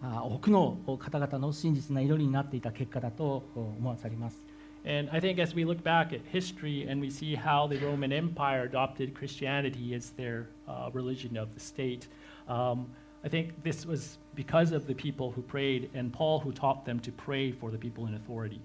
[0.00, 4.42] 多くの方々の真実な祈りになっていた結果だと思わされます。
[4.86, 8.62] And I think as we look back at history and we see how the Roman Empire
[8.62, 12.08] adopted Christianity as their uh, religion of the state,
[12.48, 12.86] um,
[13.24, 17.00] I think this was because of the people who prayed and Paul who taught them
[17.00, 18.60] to pray for the people in authority.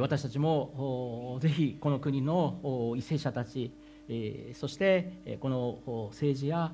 [0.00, 2.58] 私たちもぜひこの国の
[2.96, 3.70] 為政者たち、
[4.54, 6.72] そしてこの政治や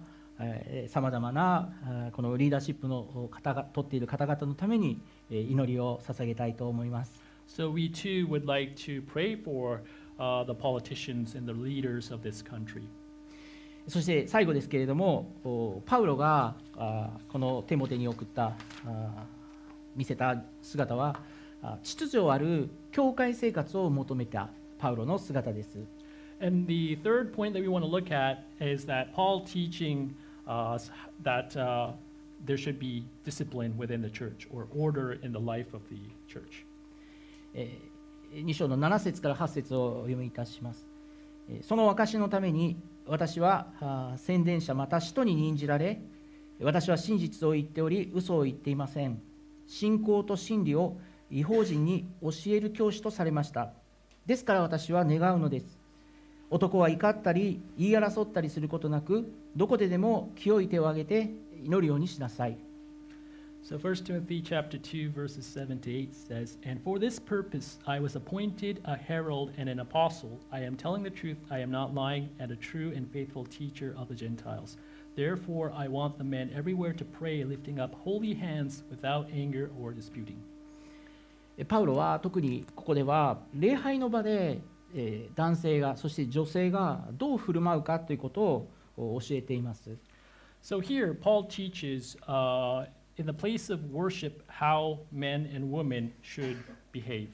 [0.88, 7.22] さまざまなこのリーダーシップの方が取っている方々のために祈りを捧げたいと思います。
[7.46, 9.82] So we too would like to pray for、
[10.18, 12.84] uh, the politicians and the leaders of this country.
[13.88, 16.54] そして最後ですけれどもおパウロが
[17.28, 18.52] このテモテに送った
[19.96, 21.16] 見せた姿は
[21.62, 25.78] あ秩序ある教会生活を求めたパウロの姿です。
[26.40, 30.10] And the third point that we want to look at is that Paul teaching
[30.44, 30.90] us
[31.22, 31.92] that uh,
[32.44, 35.96] there should be discipline within the church or order in the life of the
[36.28, 36.66] church.
[37.54, 37.92] えー
[38.32, 40.88] 2章の7節から8節をお読みいたします。
[41.48, 46.00] えーその証のために私は宣伝者また使徒に任じられ
[46.60, 49.20] 私は真実を言っており嘘を言っていません。
[49.66, 50.98] 信仰と真理を
[51.30, 53.72] 違法人に教える教師とされました。
[54.26, 55.78] ですから私は願うのです。
[56.50, 61.30] 男は怒ったり言い争ったりすることなくどこででも清い手を挙げて
[61.64, 62.58] 祈るようにしなさい。
[63.61, 68.15] So 1 Timothy chapter 2 verses 7 to 8 says, And for this purpose I was
[68.15, 70.39] appointed a herald and an apostle.
[70.53, 73.93] I am telling the truth, I am not lying, and a true and faithful teacher
[73.97, 74.77] of the Gentiles.
[75.17, 79.91] Therefore I want the men everywhere to pray, lifting up holy hands without anger or
[79.91, 80.37] disputing.
[81.57, 84.61] えパウロは特にここでは礼拝の場で、
[84.95, 89.97] えー男性がそして女性がどう振る舞うかということをお教えています
[90.63, 96.57] So here Paul teaches uh, in the place of worship how men and women should
[96.93, 97.29] behave.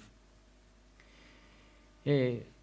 [2.06, 2.54] えー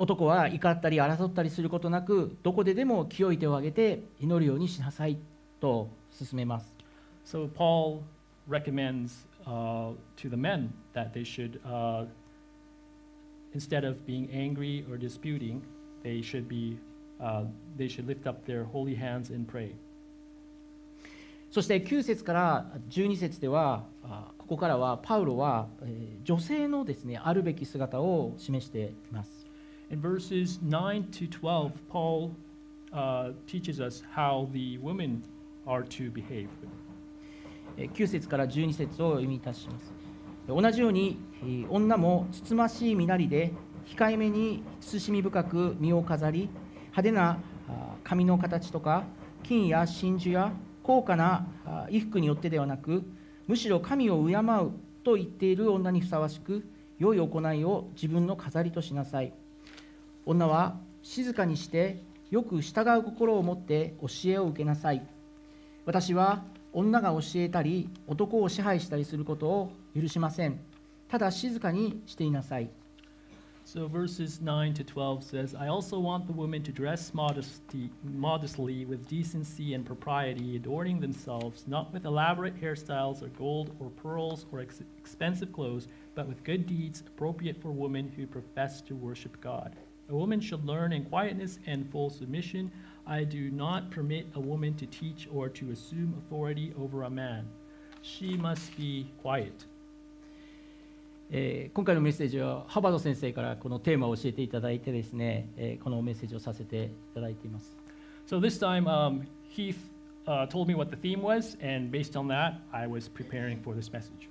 [0.00, 5.18] 男は怒ったり争ったりすることなくどこででも清い手を挙げて祈るようにしなさい
[5.60, 6.74] と勧めます
[7.26, 8.00] So Paul
[8.48, 12.06] recommends uh, to the men that they should, uh,
[13.54, 15.60] instead of being angry or disputing,
[16.02, 16.78] they should be,
[17.20, 17.44] uh,
[17.76, 19.74] they should lift up their holy hands and pray.
[21.51, 29.45] そして9節から12節ではあここからはパウロは、えー女性のですねあるべき姿を示しています
[29.91, 32.31] In verses 9 to 12, Paul
[32.91, 35.21] uh, teaches us how the women
[35.67, 36.47] are to behave.
[37.77, 39.93] えー9節から12節を読みいたします
[40.47, 43.51] 同じようにえー女もつつましい身なりで
[43.85, 46.49] 控えめに慎み深く身を飾り
[46.85, 49.03] 派手なあ髪の形とか
[49.43, 50.51] 金や真珠や
[50.85, 51.47] 高価な
[51.87, 53.03] 衣服によってではなく
[53.47, 54.71] むしろ神を敬う
[55.03, 56.63] と言っている女にふさわしく
[56.99, 59.33] 良い行いを自分の飾りとしなさい。
[60.25, 65.05] 女は静かにしてよく従う心を持って教えを受けなさい。
[65.85, 70.59] 私は女が教えたり男を支配したりすることを許しません。
[71.07, 72.69] ただ静かにしていなさい。
[73.67, 79.07] So verses 9 to 12 says, I also want the women to dress modesty, modestly with
[79.07, 84.83] decency and propriety, adorning themselves not with elaborate hairstyles or gold or pearls or ex-
[84.99, 89.75] expensive clothes, but with good deeds appropriate for women who profess to worship God.
[90.09, 92.71] A woman should learn in quietness and full submission.
[93.07, 97.47] I do not permit a woman to teach or to assume authority over a man.
[98.03, 99.65] She must be quiet.
[101.31, 107.75] えー今回のメッセージはハバド先生からこのテーマを教えていただいてですね、えーこのメッセージをさせていただいています
[108.27, 109.23] So this time, um,
[109.55, 109.75] Heath
[110.27, 113.75] uh, told me what the theme was, and based on that, I was preparing for
[113.75, 114.29] this message.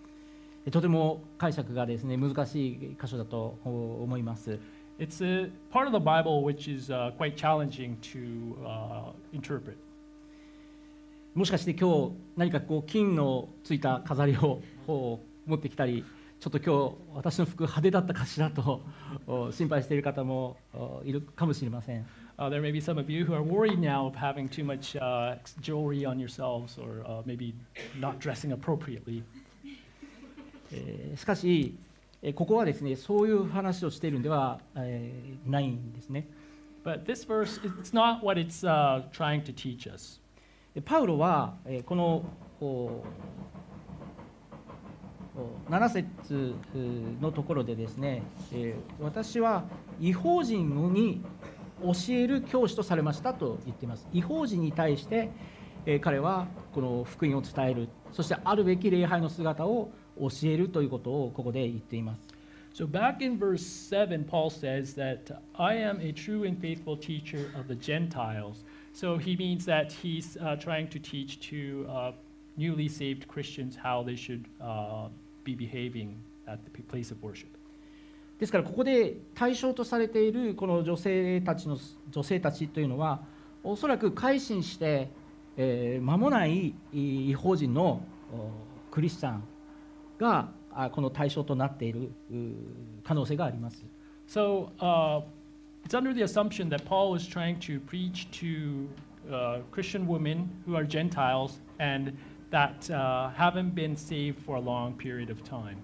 [0.66, 4.58] えーとても解釈がですね難しい箇所だとお思います
[4.98, 9.74] It's a part of the Bible which is uh, quite challenging to uh, interpret.
[11.34, 16.04] もしかして今日何かこう金のついた飾りを持ってきたり
[16.44, 18.82] ちょっと今日私の服派手だったかしらと
[19.26, 24.94] お心配している方もおいるかもしれません Uh, there may be some of you who are worried now of having too much
[25.00, 27.54] uh, jewelry on yourselves or uh, maybe
[27.98, 29.22] not dressing appropriately.
[30.70, 31.78] えーしかし、
[32.20, 36.28] えーここはですねそういう話をしているんでは、えーないんですね
[36.84, 40.20] But this verse, it's not what it's uh, trying to teach us.
[40.74, 42.22] でパウロは、えーこの
[45.68, 46.54] 7節
[47.20, 48.22] のところでですね、
[49.00, 49.64] 私は
[50.00, 51.22] 違法人に
[51.82, 55.30] 教える教師とされましたと言っています違法人に対して、
[56.00, 62.34] 彼はこの福音を伝えるそしてあるべき礼拝の姿を教えるということをここで言っています
[62.74, 67.52] So back in verse 7, Paul says that I am a true and faithful teacher
[67.54, 68.64] of the Gentiles.
[68.92, 71.86] So he means that he's trying to teach to
[72.56, 75.08] newly saved Christians how they should uh,
[75.44, 76.14] be behaving
[76.46, 77.46] at the place of worship.
[78.38, 81.78] ですからここで対象とされているこの女性たちの
[82.10, 83.22] 女性たちというのは
[83.62, 85.08] おそらく改心して、
[85.56, 88.50] えー間もないい違法人のお
[88.90, 89.42] クリスチャン
[90.18, 92.34] があこの対象となっているう
[93.04, 93.84] 可能性があります。
[94.26, 95.22] So uh,
[95.86, 98.88] it's under the assumption that Paul is trying to preach to
[99.30, 102.12] uh, Christian women who are Gentiles and
[102.54, 105.76] that uh, haven't been saved for a long period of time.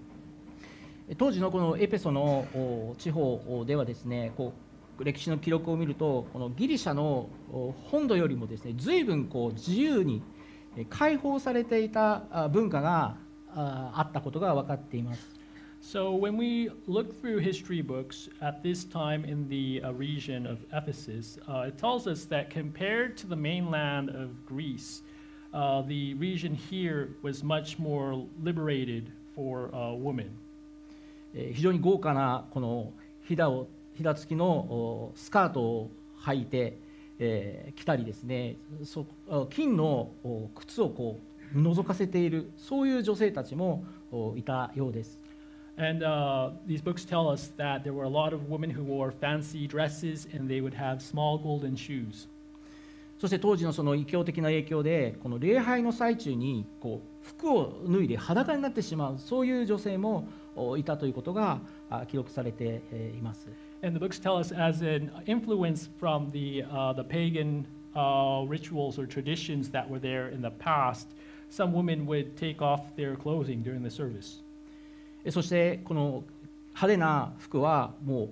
[1.19, 4.53] 当時のこのエペソのお地方ではですねこ
[4.99, 10.23] う歴史の記録を見るとこのギリシャのお本土よりもですね随分こう自由に
[10.77, 13.17] え解放されていたあ文化が
[13.53, 15.41] ああったことが分かっています。
[15.83, 21.39] So when we look through history books at this time in the uh, region of Ephesus,
[21.49, 25.03] uh, it tells us that compared to the mainland of Greece,
[25.53, 30.31] uh, the region here was much more liberated for uh, women.
[31.35, 32.93] えー非常に豪華なこの
[33.29, 35.91] 飛騨を膝付きのおスカートを
[36.25, 36.77] 履いて、
[37.19, 41.19] えー着たりですねそあ金のお靴をこ
[41.55, 45.19] う覗かせているそういう女性たちもおいたようです
[45.77, 49.11] And uh, these books tell us that there were a lot of women who wore
[49.11, 52.27] fancy dresses and they would have small golden shoes.
[53.21, 61.61] そして当時のその異教的な影響でこの礼拝の最中にこう服を脱いで裸になってしまうそういう女性もおいたということが
[61.91, 63.49] あ記録されてえーいます。
[63.83, 69.07] And the books tell us, as an influence from the, uh, the pagan uh, rituals or
[69.07, 71.09] traditions that were there in the past,
[71.51, 74.43] some women would take off their clothing during the service.
[75.25, 76.25] えそしてこの
[76.69, 78.31] 派手な服はも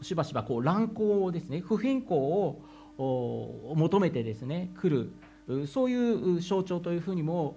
[0.00, 2.67] うしばしばこう乱行ですね不貧困をお
[2.98, 5.12] 求めてですね来る
[5.46, 7.56] うそういう象徴というふうにも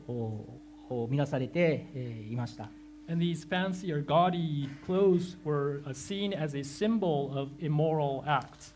[1.10, 2.70] 見なされてえーいました。
[3.10, 8.74] And these fancy or gaudy clothes were uh, seen as a symbol of immoral acts.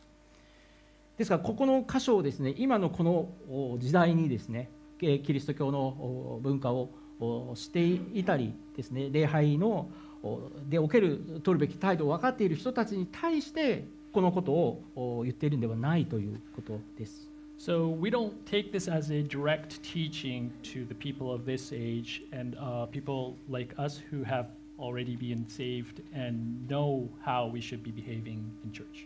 [1.18, 4.70] ですからここの箇所をですね今のこのお時代にですね
[5.02, 6.90] えーキリスト教のお文化を
[7.20, 9.90] おしていたりですね礼拝の
[10.24, 13.86] おでおける取るべき態度を分かっている人たちに対して
[14.16, 17.30] このことをお言っているんではないということです。
[17.58, 22.58] So we don't take this as a direct teaching to the people of this age and
[22.58, 24.46] uh, people like us who have
[24.80, 29.06] already been saved and know how we should be behaving in church.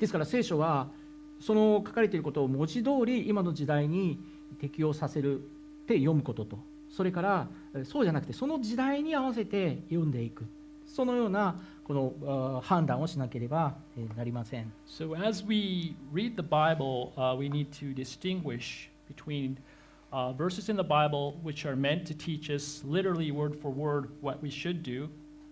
[0.00, 0.88] ですから聖書は
[1.38, 4.18] その書かれていることを文字通り今の時代に
[4.58, 5.42] 適用させるっ
[5.84, 6.58] て読むことと
[6.88, 10.46] それからえそうじゃなくてその時代に合わせて読んでいく
[10.86, 19.57] そのようなこのあ判断をしなければえーなりません So as we read the Bible, uh, we need to distinguish between
[20.11, 24.09] uh, verses in the Bible which are meant to teach us literally word for word
[24.21, 25.09] what we should do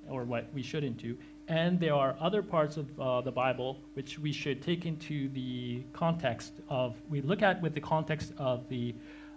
[0.10, 1.18] or what we shouldn't do,
[1.48, 5.82] and there are other parts of uh, the Bible which we should take into the
[5.94, 8.94] context of we look at with the context of the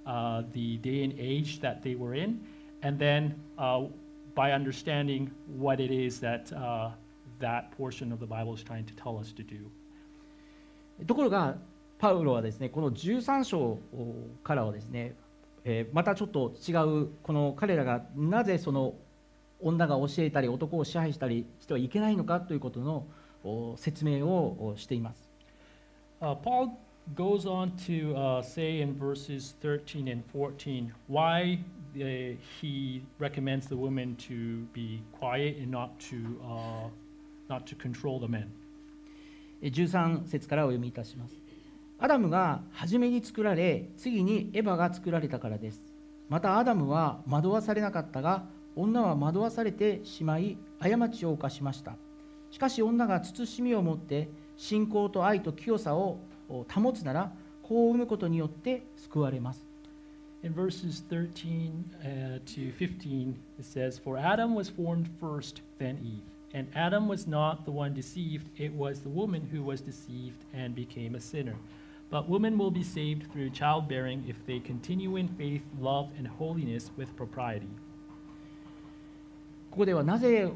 [0.07, 2.41] uh, the day and age that they were in,
[2.83, 3.85] and then uh,
[4.36, 6.92] by understanding what it is that uh,
[7.40, 9.70] that portion of the Bible is trying to tell us to do.
[11.06, 11.56] ところが
[11.98, 13.80] パウロはですねこの13章
[14.44, 15.16] からはですね、
[15.64, 16.74] えーまたちょっと違
[17.04, 18.96] うこの彼らがなぜその
[19.62, 23.08] 女が教えたり男を支配したりしてはいけないのかということの
[23.44, 25.30] お説明をおしています
[26.22, 26.78] Uh, Paul
[27.16, 31.60] goes on to uh, say in verses 13 and 14 why
[31.96, 36.90] uh, he recommends the women to be quiet and not to, uh,
[37.50, 38.48] not to control the men.
[39.62, 41.36] えー13節からお読みいたします。
[42.00, 45.82] アダムが初めに作られ次にエヴァが作られたからです。
[46.28, 48.44] またアダムは惑わされなかったが
[48.76, 51.96] 女は惑わされてしまい過ちを犯しました。
[52.52, 56.20] しかし女が慎みを持って信仰と愛と清さを
[56.50, 57.32] 保つなら
[57.62, 59.73] 子を産むことによって救われます。
[60.43, 66.23] In verses 13 uh, to 15, it says, For Adam was formed first, then Eve.
[66.55, 70.75] And Adam was not the one deceived, it was the woman who was deceived and
[70.75, 71.57] became a sinner.
[72.11, 76.91] But women will be saved through childbearing if they continue in faith, love, and holiness
[76.97, 77.69] with propriety.
[79.71, 80.51] ここではなぜ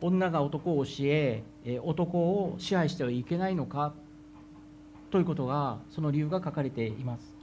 [0.00, 3.94] 女が男を教ええー男を支配してはいけないのか
[5.10, 7.34] ということがその理由が書かれています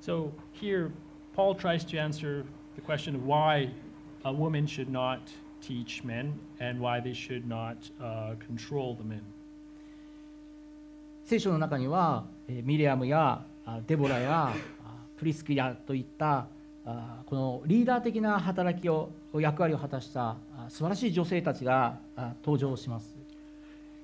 [0.00, 0.30] So
[0.60, 0.90] here,
[1.35, 3.69] Paul tries to answer the question of why
[4.25, 5.21] a woman should not
[5.61, 9.21] teach men and why they should not uh, control the men.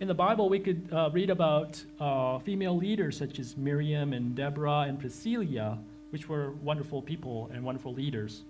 [0.02, 4.36] In the Bible, we could uh, read about uh, female leaders such as Miriam and
[4.36, 5.80] Deborah and Priscilla.
[6.12, 8.44] Which were wonderful people and wonderful leaders.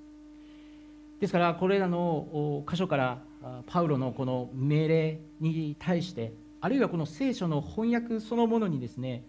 [1.19, 9.23] ですからこれらのお箇所からあパウロのこの命令に対してあるいはこの聖書の翻訳そのものにですね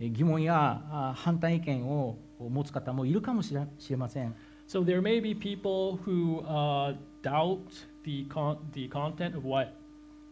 [0.00, 4.34] え疑問やあ反対意見を持つ方もいるかもしれしれません
[4.68, 7.58] So there may be people who uh, doubt
[8.04, 9.74] the, con- the content of what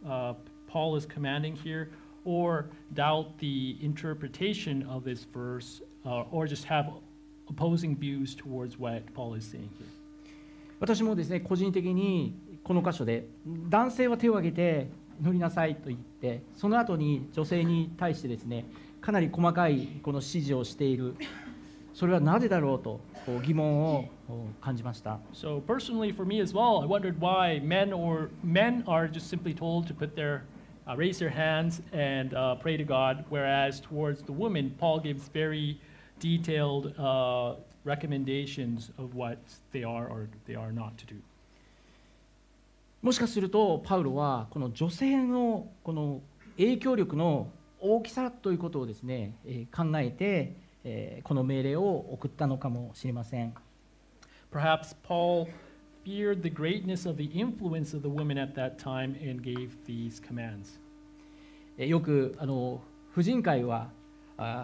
[0.09, 0.35] uh,
[0.67, 1.91] Paul is commanding here,
[2.25, 6.91] or doubt the interpretation of this verse, uh, or just have
[7.51, 9.87] opposing views towards what Paul is saying here.
[10.79, 12.35] 私もですね個人的に
[12.65, 13.27] この箇所で
[13.69, 14.89] 男性は手を挙げて
[15.21, 18.65] 乗りなさいと言ってその後に女性に対してですね
[19.01, 21.15] かなり細かいこの指示をしている
[21.93, 24.09] それはなぜだろうとこう疑問を
[24.61, 29.55] 感じました So personally, for me as well, I wondered why men or men are just simply
[29.55, 30.45] told to put their
[30.89, 35.29] uh, raise their hands and uh, pray to God, whereas towards the woman, Paul gives
[35.29, 35.79] very
[36.21, 39.39] detailed uh, recommendations of what
[39.73, 41.17] they are or they are not to do.
[43.03, 46.21] もしかするとパウロはこの女性のこの
[46.59, 47.49] 影響力の
[47.81, 50.55] 大きさということをですね、えー考えて、
[50.85, 53.55] えーこの命令を送ったのかもしれません。
[54.53, 55.49] Perhaps Paul
[56.05, 60.23] feared the greatness of the influence of the women at that time and gave these
[60.23, 60.79] commands.
[61.79, 62.83] えーよくあの
[63.15, 64.00] 婦人会はあ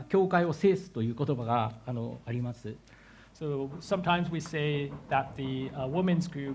[0.08, 2.74] 教会を制すという言葉があのあります。
[3.38, 6.54] So sometimes we say that the uh, women's group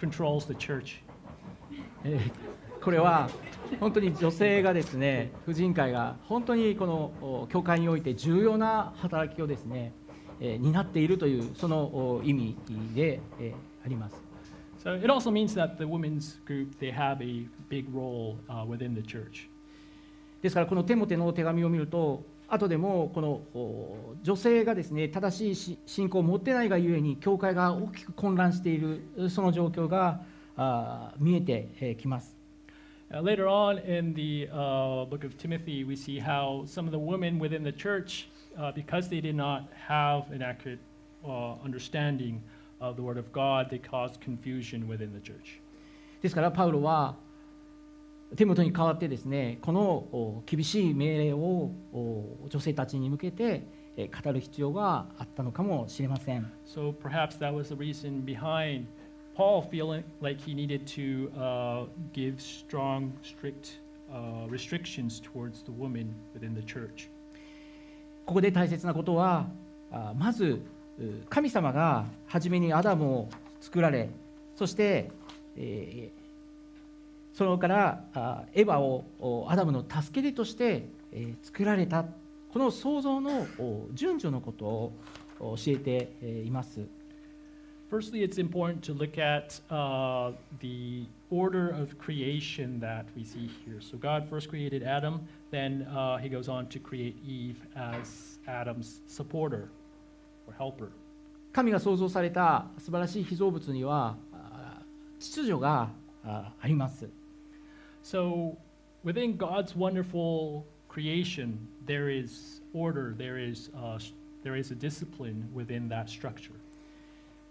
[0.00, 1.02] controls the church.
[2.04, 2.54] えー
[2.84, 3.30] これは
[3.80, 9.94] 本当に女性がですね婦人会が本当にこのお教会において重要な働きをですね、
[10.38, 12.56] えー担っているというそのお意味
[12.94, 14.22] で、えーあります。
[14.82, 19.00] So it also means that the women's group they have a big role uh, within the
[19.00, 19.48] church.
[20.42, 30.20] ですからこのテモテの手紙を見ると後でもこのお女性がですね正しいし信仰を持ってないがゆえに教会が大きく混乱しているその状況が
[31.18, 32.34] 見えてえーきます。
[33.10, 37.38] Uh, later on in the uh, book of Timothy, we see how some of the women
[37.38, 38.28] within the church,
[38.58, 40.80] uh, because they did not have an accurate
[41.24, 42.42] uh, understanding
[42.80, 45.60] of the Word of God, they caused confusion within the church.
[46.22, 47.14] ですからパウロは
[48.36, 53.62] テモテに代わってですねこのお厳しい命令をお女性たちに向けて
[53.96, 56.50] えー語る必要があったのかもしれません。
[56.66, 58.86] So perhaps that was the reason behind
[59.36, 63.78] Paul feeling like he needed to uh, give strong, strict
[64.12, 67.08] uh, restrictions towards the women within the church.
[68.26, 69.46] ここで大切なことは
[69.92, 70.62] あまず
[70.98, 73.28] う神様が初めにアダムを
[73.60, 74.08] 作られ
[74.56, 75.10] そして、
[75.56, 76.23] えー
[77.34, 82.04] そのからあエヴァをおアダムの助け手として、えー作られた
[82.52, 84.92] この創造のお順序のことを
[85.40, 86.80] お教えてえーいます。
[87.90, 93.80] Firstly, it's important to look at uh, the order of creation that we see here.
[93.80, 95.20] So God first created Adam,
[95.50, 99.68] then uh, he goes on to create Eve as Adam's supporter
[100.46, 100.90] or helper.
[101.52, 104.82] 神が創造された素晴らしい被造物にはあ
[105.20, 105.90] 秩序が
[106.24, 107.23] ああります。
[108.03, 108.57] So
[109.03, 114.13] within God's wonderful creation, there is order, there is, uh, s-
[114.43, 116.53] there is a discipline within that structure.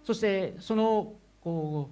[0.04, 1.12] そしてその
[1.42, 1.90] こ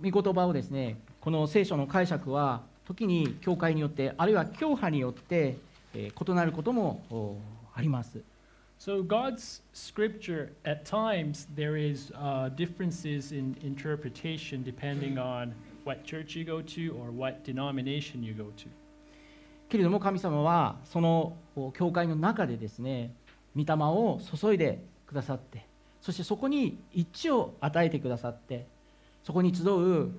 [0.00, 5.56] う御言葉をですねこの聖書の解釈は時に教会によってあるいは教派によって、
[5.94, 7.36] えー異なることもお
[7.74, 8.20] あります。
[8.78, 15.52] So God's scripture, at times, there is uh, differences in interpretation depending on
[15.85, 18.67] what church you go to or what denomination you go to.
[19.69, 21.37] けれども神様はその
[21.73, 23.13] 教会の中でですね
[23.55, 25.65] 御霊を注いでくださって
[26.01, 28.65] そしてそこに一致を与えてくださって
[29.23, 30.09] そこに集う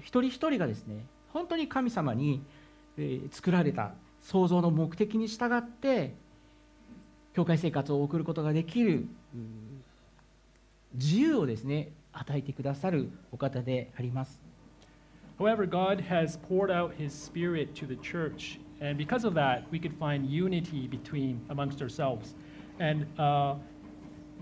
[0.00, 2.42] 一人一人がですね本当に神様に、
[2.96, 3.92] え作られた
[4.22, 6.14] 創造の目的に従って
[7.34, 9.06] 教会生活を送ることができる
[10.94, 14.47] 自由をですね与えてくださるお方であります。
[15.39, 19.93] However, God has poured out His Spirit to the church, and because of that, we could
[19.97, 22.35] find unity between amongst ourselves.
[22.79, 23.55] And uh,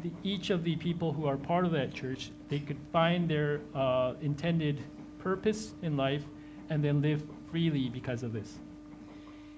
[0.04, 3.62] the, each of the people who are part of that church, they could find their
[3.74, 4.82] uh, intended
[5.20, 6.24] purpose in life,
[6.70, 8.60] and then live freely because of this.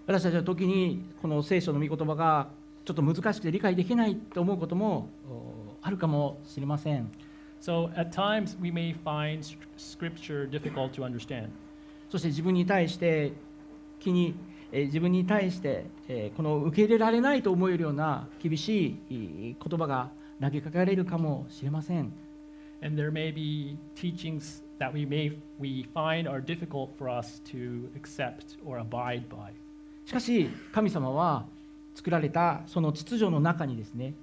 [0.05, 2.49] 私たちは時にこの聖書の御言葉が
[2.83, 7.09] ちょっと難しくて理解できないと思うこともおあるかもしれません
[7.60, 11.48] So at times we may find sc- scripture difficult to understand.
[12.10, 13.32] そして自分に対して
[14.00, 14.34] 気に
[14.72, 22.12] えー自分に対してえーこの受け入れられないと思えるような厳しい言葉が投げかけられるかもしれません
[22.80, 27.90] And there may be teachings that we may we find are difficult for us to
[27.96, 29.50] accept or abide by.
[30.04, 31.44] しかし神様は
[31.94, 34.14] 作られたその秩序の中にですね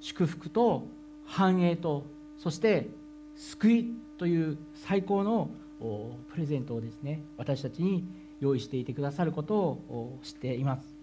[0.00, 0.86] 祝福と
[1.26, 2.04] 繁栄と
[2.38, 2.88] そして
[3.36, 8.04] 救いという最高のおプレゼントをですね私たちに
[8.40, 10.94] 用意していてくださることをお知っています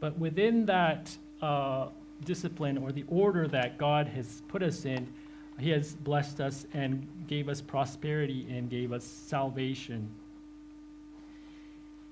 [0.00, 1.88] But within that uh,
[2.24, 5.08] discipline or the order that God has put us in,
[5.58, 10.08] He has blessed us and gave us prosperity and gave us salvation.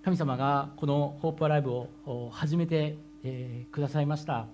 [0.02, 4.46] 神様がこのホープアライブをお始めて、えーくださいました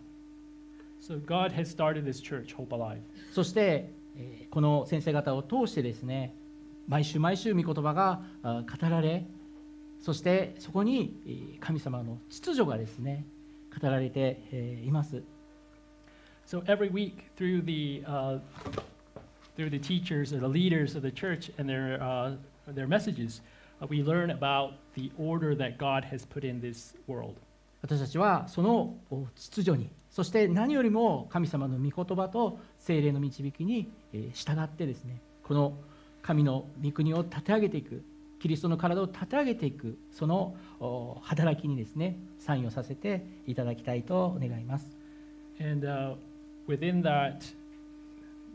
[1.01, 3.01] So God has started this church, Hope Alive.
[3.33, 6.35] そして、えーこの先生方を通してですね
[6.89, 9.25] 毎週毎週御言葉があ語られ
[10.01, 13.25] そしてそこにえー神様の秩序がですね
[13.81, 15.23] 語られてえーいます
[16.47, 18.41] So every week, through the uh,
[19.57, 22.33] through the teachers or the leaders of the church and their uh,
[22.75, 23.41] their messages,
[23.81, 27.37] uh, we learn about the order that God has put in this world.
[27.83, 28.97] 私たちはその
[29.35, 33.91] 秩序にそして何よりも神様の御言葉と精霊の導きに
[34.35, 35.75] 従ってですねこの
[36.23, 38.03] 神の御国を立て上げていく
[38.41, 40.57] キリストの体を立て上げていくその
[41.23, 44.97] 働きにですね参与させていただきたいと願います
[45.61, 46.15] And uh,
[46.67, 47.45] within that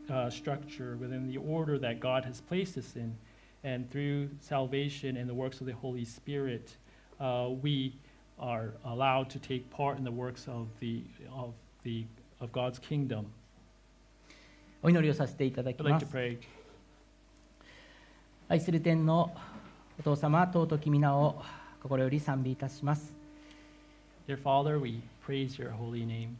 [0.09, 3.15] uh, structure, within the order that God has placed us in,
[3.63, 6.77] and through salvation and the works of the Holy Spirit,
[7.19, 7.97] uh, we
[8.39, 12.05] are allowed to take part in the works of the of the
[12.39, 13.25] of God's kingdom.
[14.83, 16.37] お祈りをさせていただきま like す pray.
[18.47, 19.35] 愛する天の
[19.99, 21.41] お父様尊き皆を
[21.81, 23.13] 心より賛美いたします
[24.27, 26.35] Dear Father, we praise your holy name.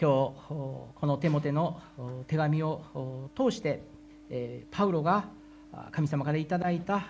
[0.00, 0.04] 日
[0.50, 3.80] おこのテモテのお手紙をお通して、
[4.28, 5.24] えーパウロが
[5.72, 7.04] あ神様からいただいたあ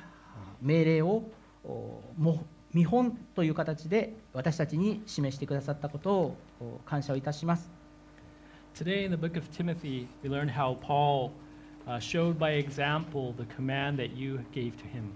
[0.62, 1.24] 命令を
[1.64, 2.44] おも
[2.74, 7.70] 見本という形で私たちに示してくださったことをお感謝をいたします
[8.74, 11.30] Today in the book of Timothy, we learn how Paul
[11.86, 15.12] uh, showed by example the command that you gave to him.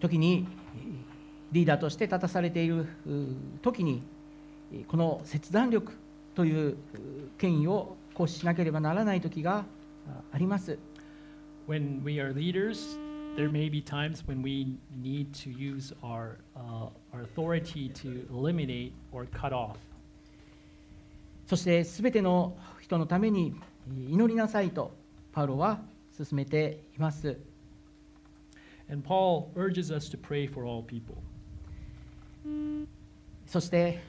[0.00, 0.92] 時にえー
[1.52, 4.02] リーダーとして立たされているう時に
[4.72, 5.92] えーこの切断力
[6.34, 6.76] というう
[7.38, 9.64] 権威を行使しなければならない時が
[10.08, 10.76] ああります
[11.68, 12.98] When we are leaders,
[13.36, 18.92] there may be times when we need to use our, uh, our authority to eliminate
[19.12, 19.76] or cut off.
[21.46, 23.54] そしてすべての人のために
[24.08, 24.92] 祈りなさいと
[25.32, 25.80] パウロは
[26.16, 27.36] 進めています。
[28.90, 31.16] And Paul urges us to pray for all people.
[33.46, 34.00] そして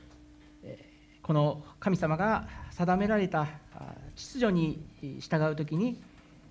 [0.64, 0.92] えー
[1.22, 4.84] この神様が定められたあ秩序に
[5.20, 6.02] 従うときに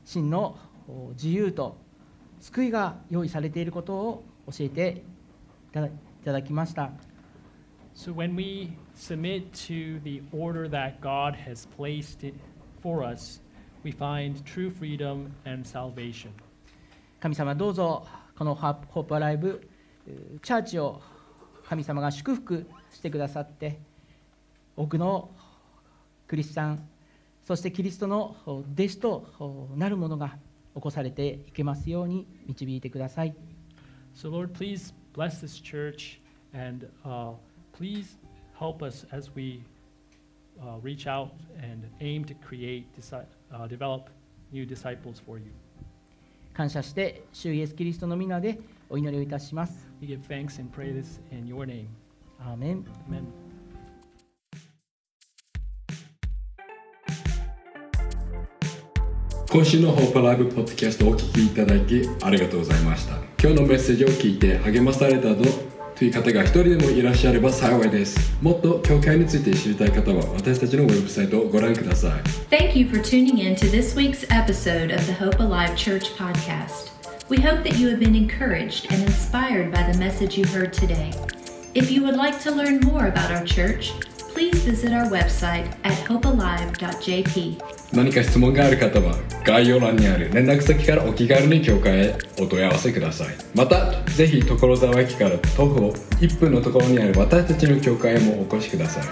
[0.05, 0.57] 真の
[0.89, 1.77] お自由と
[2.41, 5.03] 救いが用意されていることを教えて
[5.72, 6.91] いただきました。
[7.95, 12.32] So when we submit to the order that God has placed
[12.82, 13.43] for us,
[13.84, 16.30] we find true freedom and salvation.
[17.20, 19.68] 神様どうぞこのハホープアライブ
[20.07, 21.03] えーチャーチを
[21.68, 23.78] 神様が祝福してくださって
[24.76, 25.30] 多くの
[26.26, 26.88] クリスチャン
[27.45, 30.36] そしてキリストのお弟子とおなる者が
[30.75, 33.35] 起こされていけますように導いてください
[34.14, 36.21] So, Lord, please bless this church
[36.53, 37.33] and uh,
[37.73, 38.16] please
[38.59, 39.62] help us as we
[40.61, 41.31] uh, reach out
[41.62, 44.11] and aim to create, disi- uh, develop
[44.53, 45.53] new disciples for you.
[46.53, 48.59] 感謝して主イエスキリストの皆で
[48.91, 51.87] お祈りをいたします We give thanks and pray this in your name.
[52.41, 53.39] アーメン Amen.
[59.53, 65.42] 今週のホープライブポッドキャストをお聞きいただきありがとうございました今日のメッセージを聞いて励まされたと
[65.96, 76.92] という方が一人でもいらっしゃれば幸いですもっと教会について知りたい方は私たちのウェブサイトをご覧ください Thank you for tuning in to this week's episode of the Hope Alive Church podcast.
[77.28, 81.11] We hope that you have been encouraged and inspired by the message you heard today.
[81.74, 83.94] If you would like to learn more about our church,
[84.39, 87.58] please visit our website at hopealive.jp.
[87.93, 95.89] 何か質問がある方は概要欄にある連絡先からお気軽に教会へお問い合わせくださいまたぜひ所沢駅から徒歩
[96.20, 99.03] 1分のところにある私たちの教会へもお越しください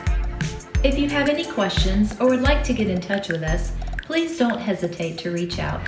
[0.84, 3.72] If you have any questions or would like to get in touch with us,
[4.06, 5.80] please don't hesitate to reach out.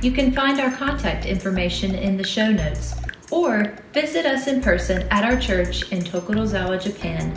[0.00, 2.94] You can find our contact information in the show notes
[3.30, 7.36] or visit us in person at our church in Tokorozawa, Japan,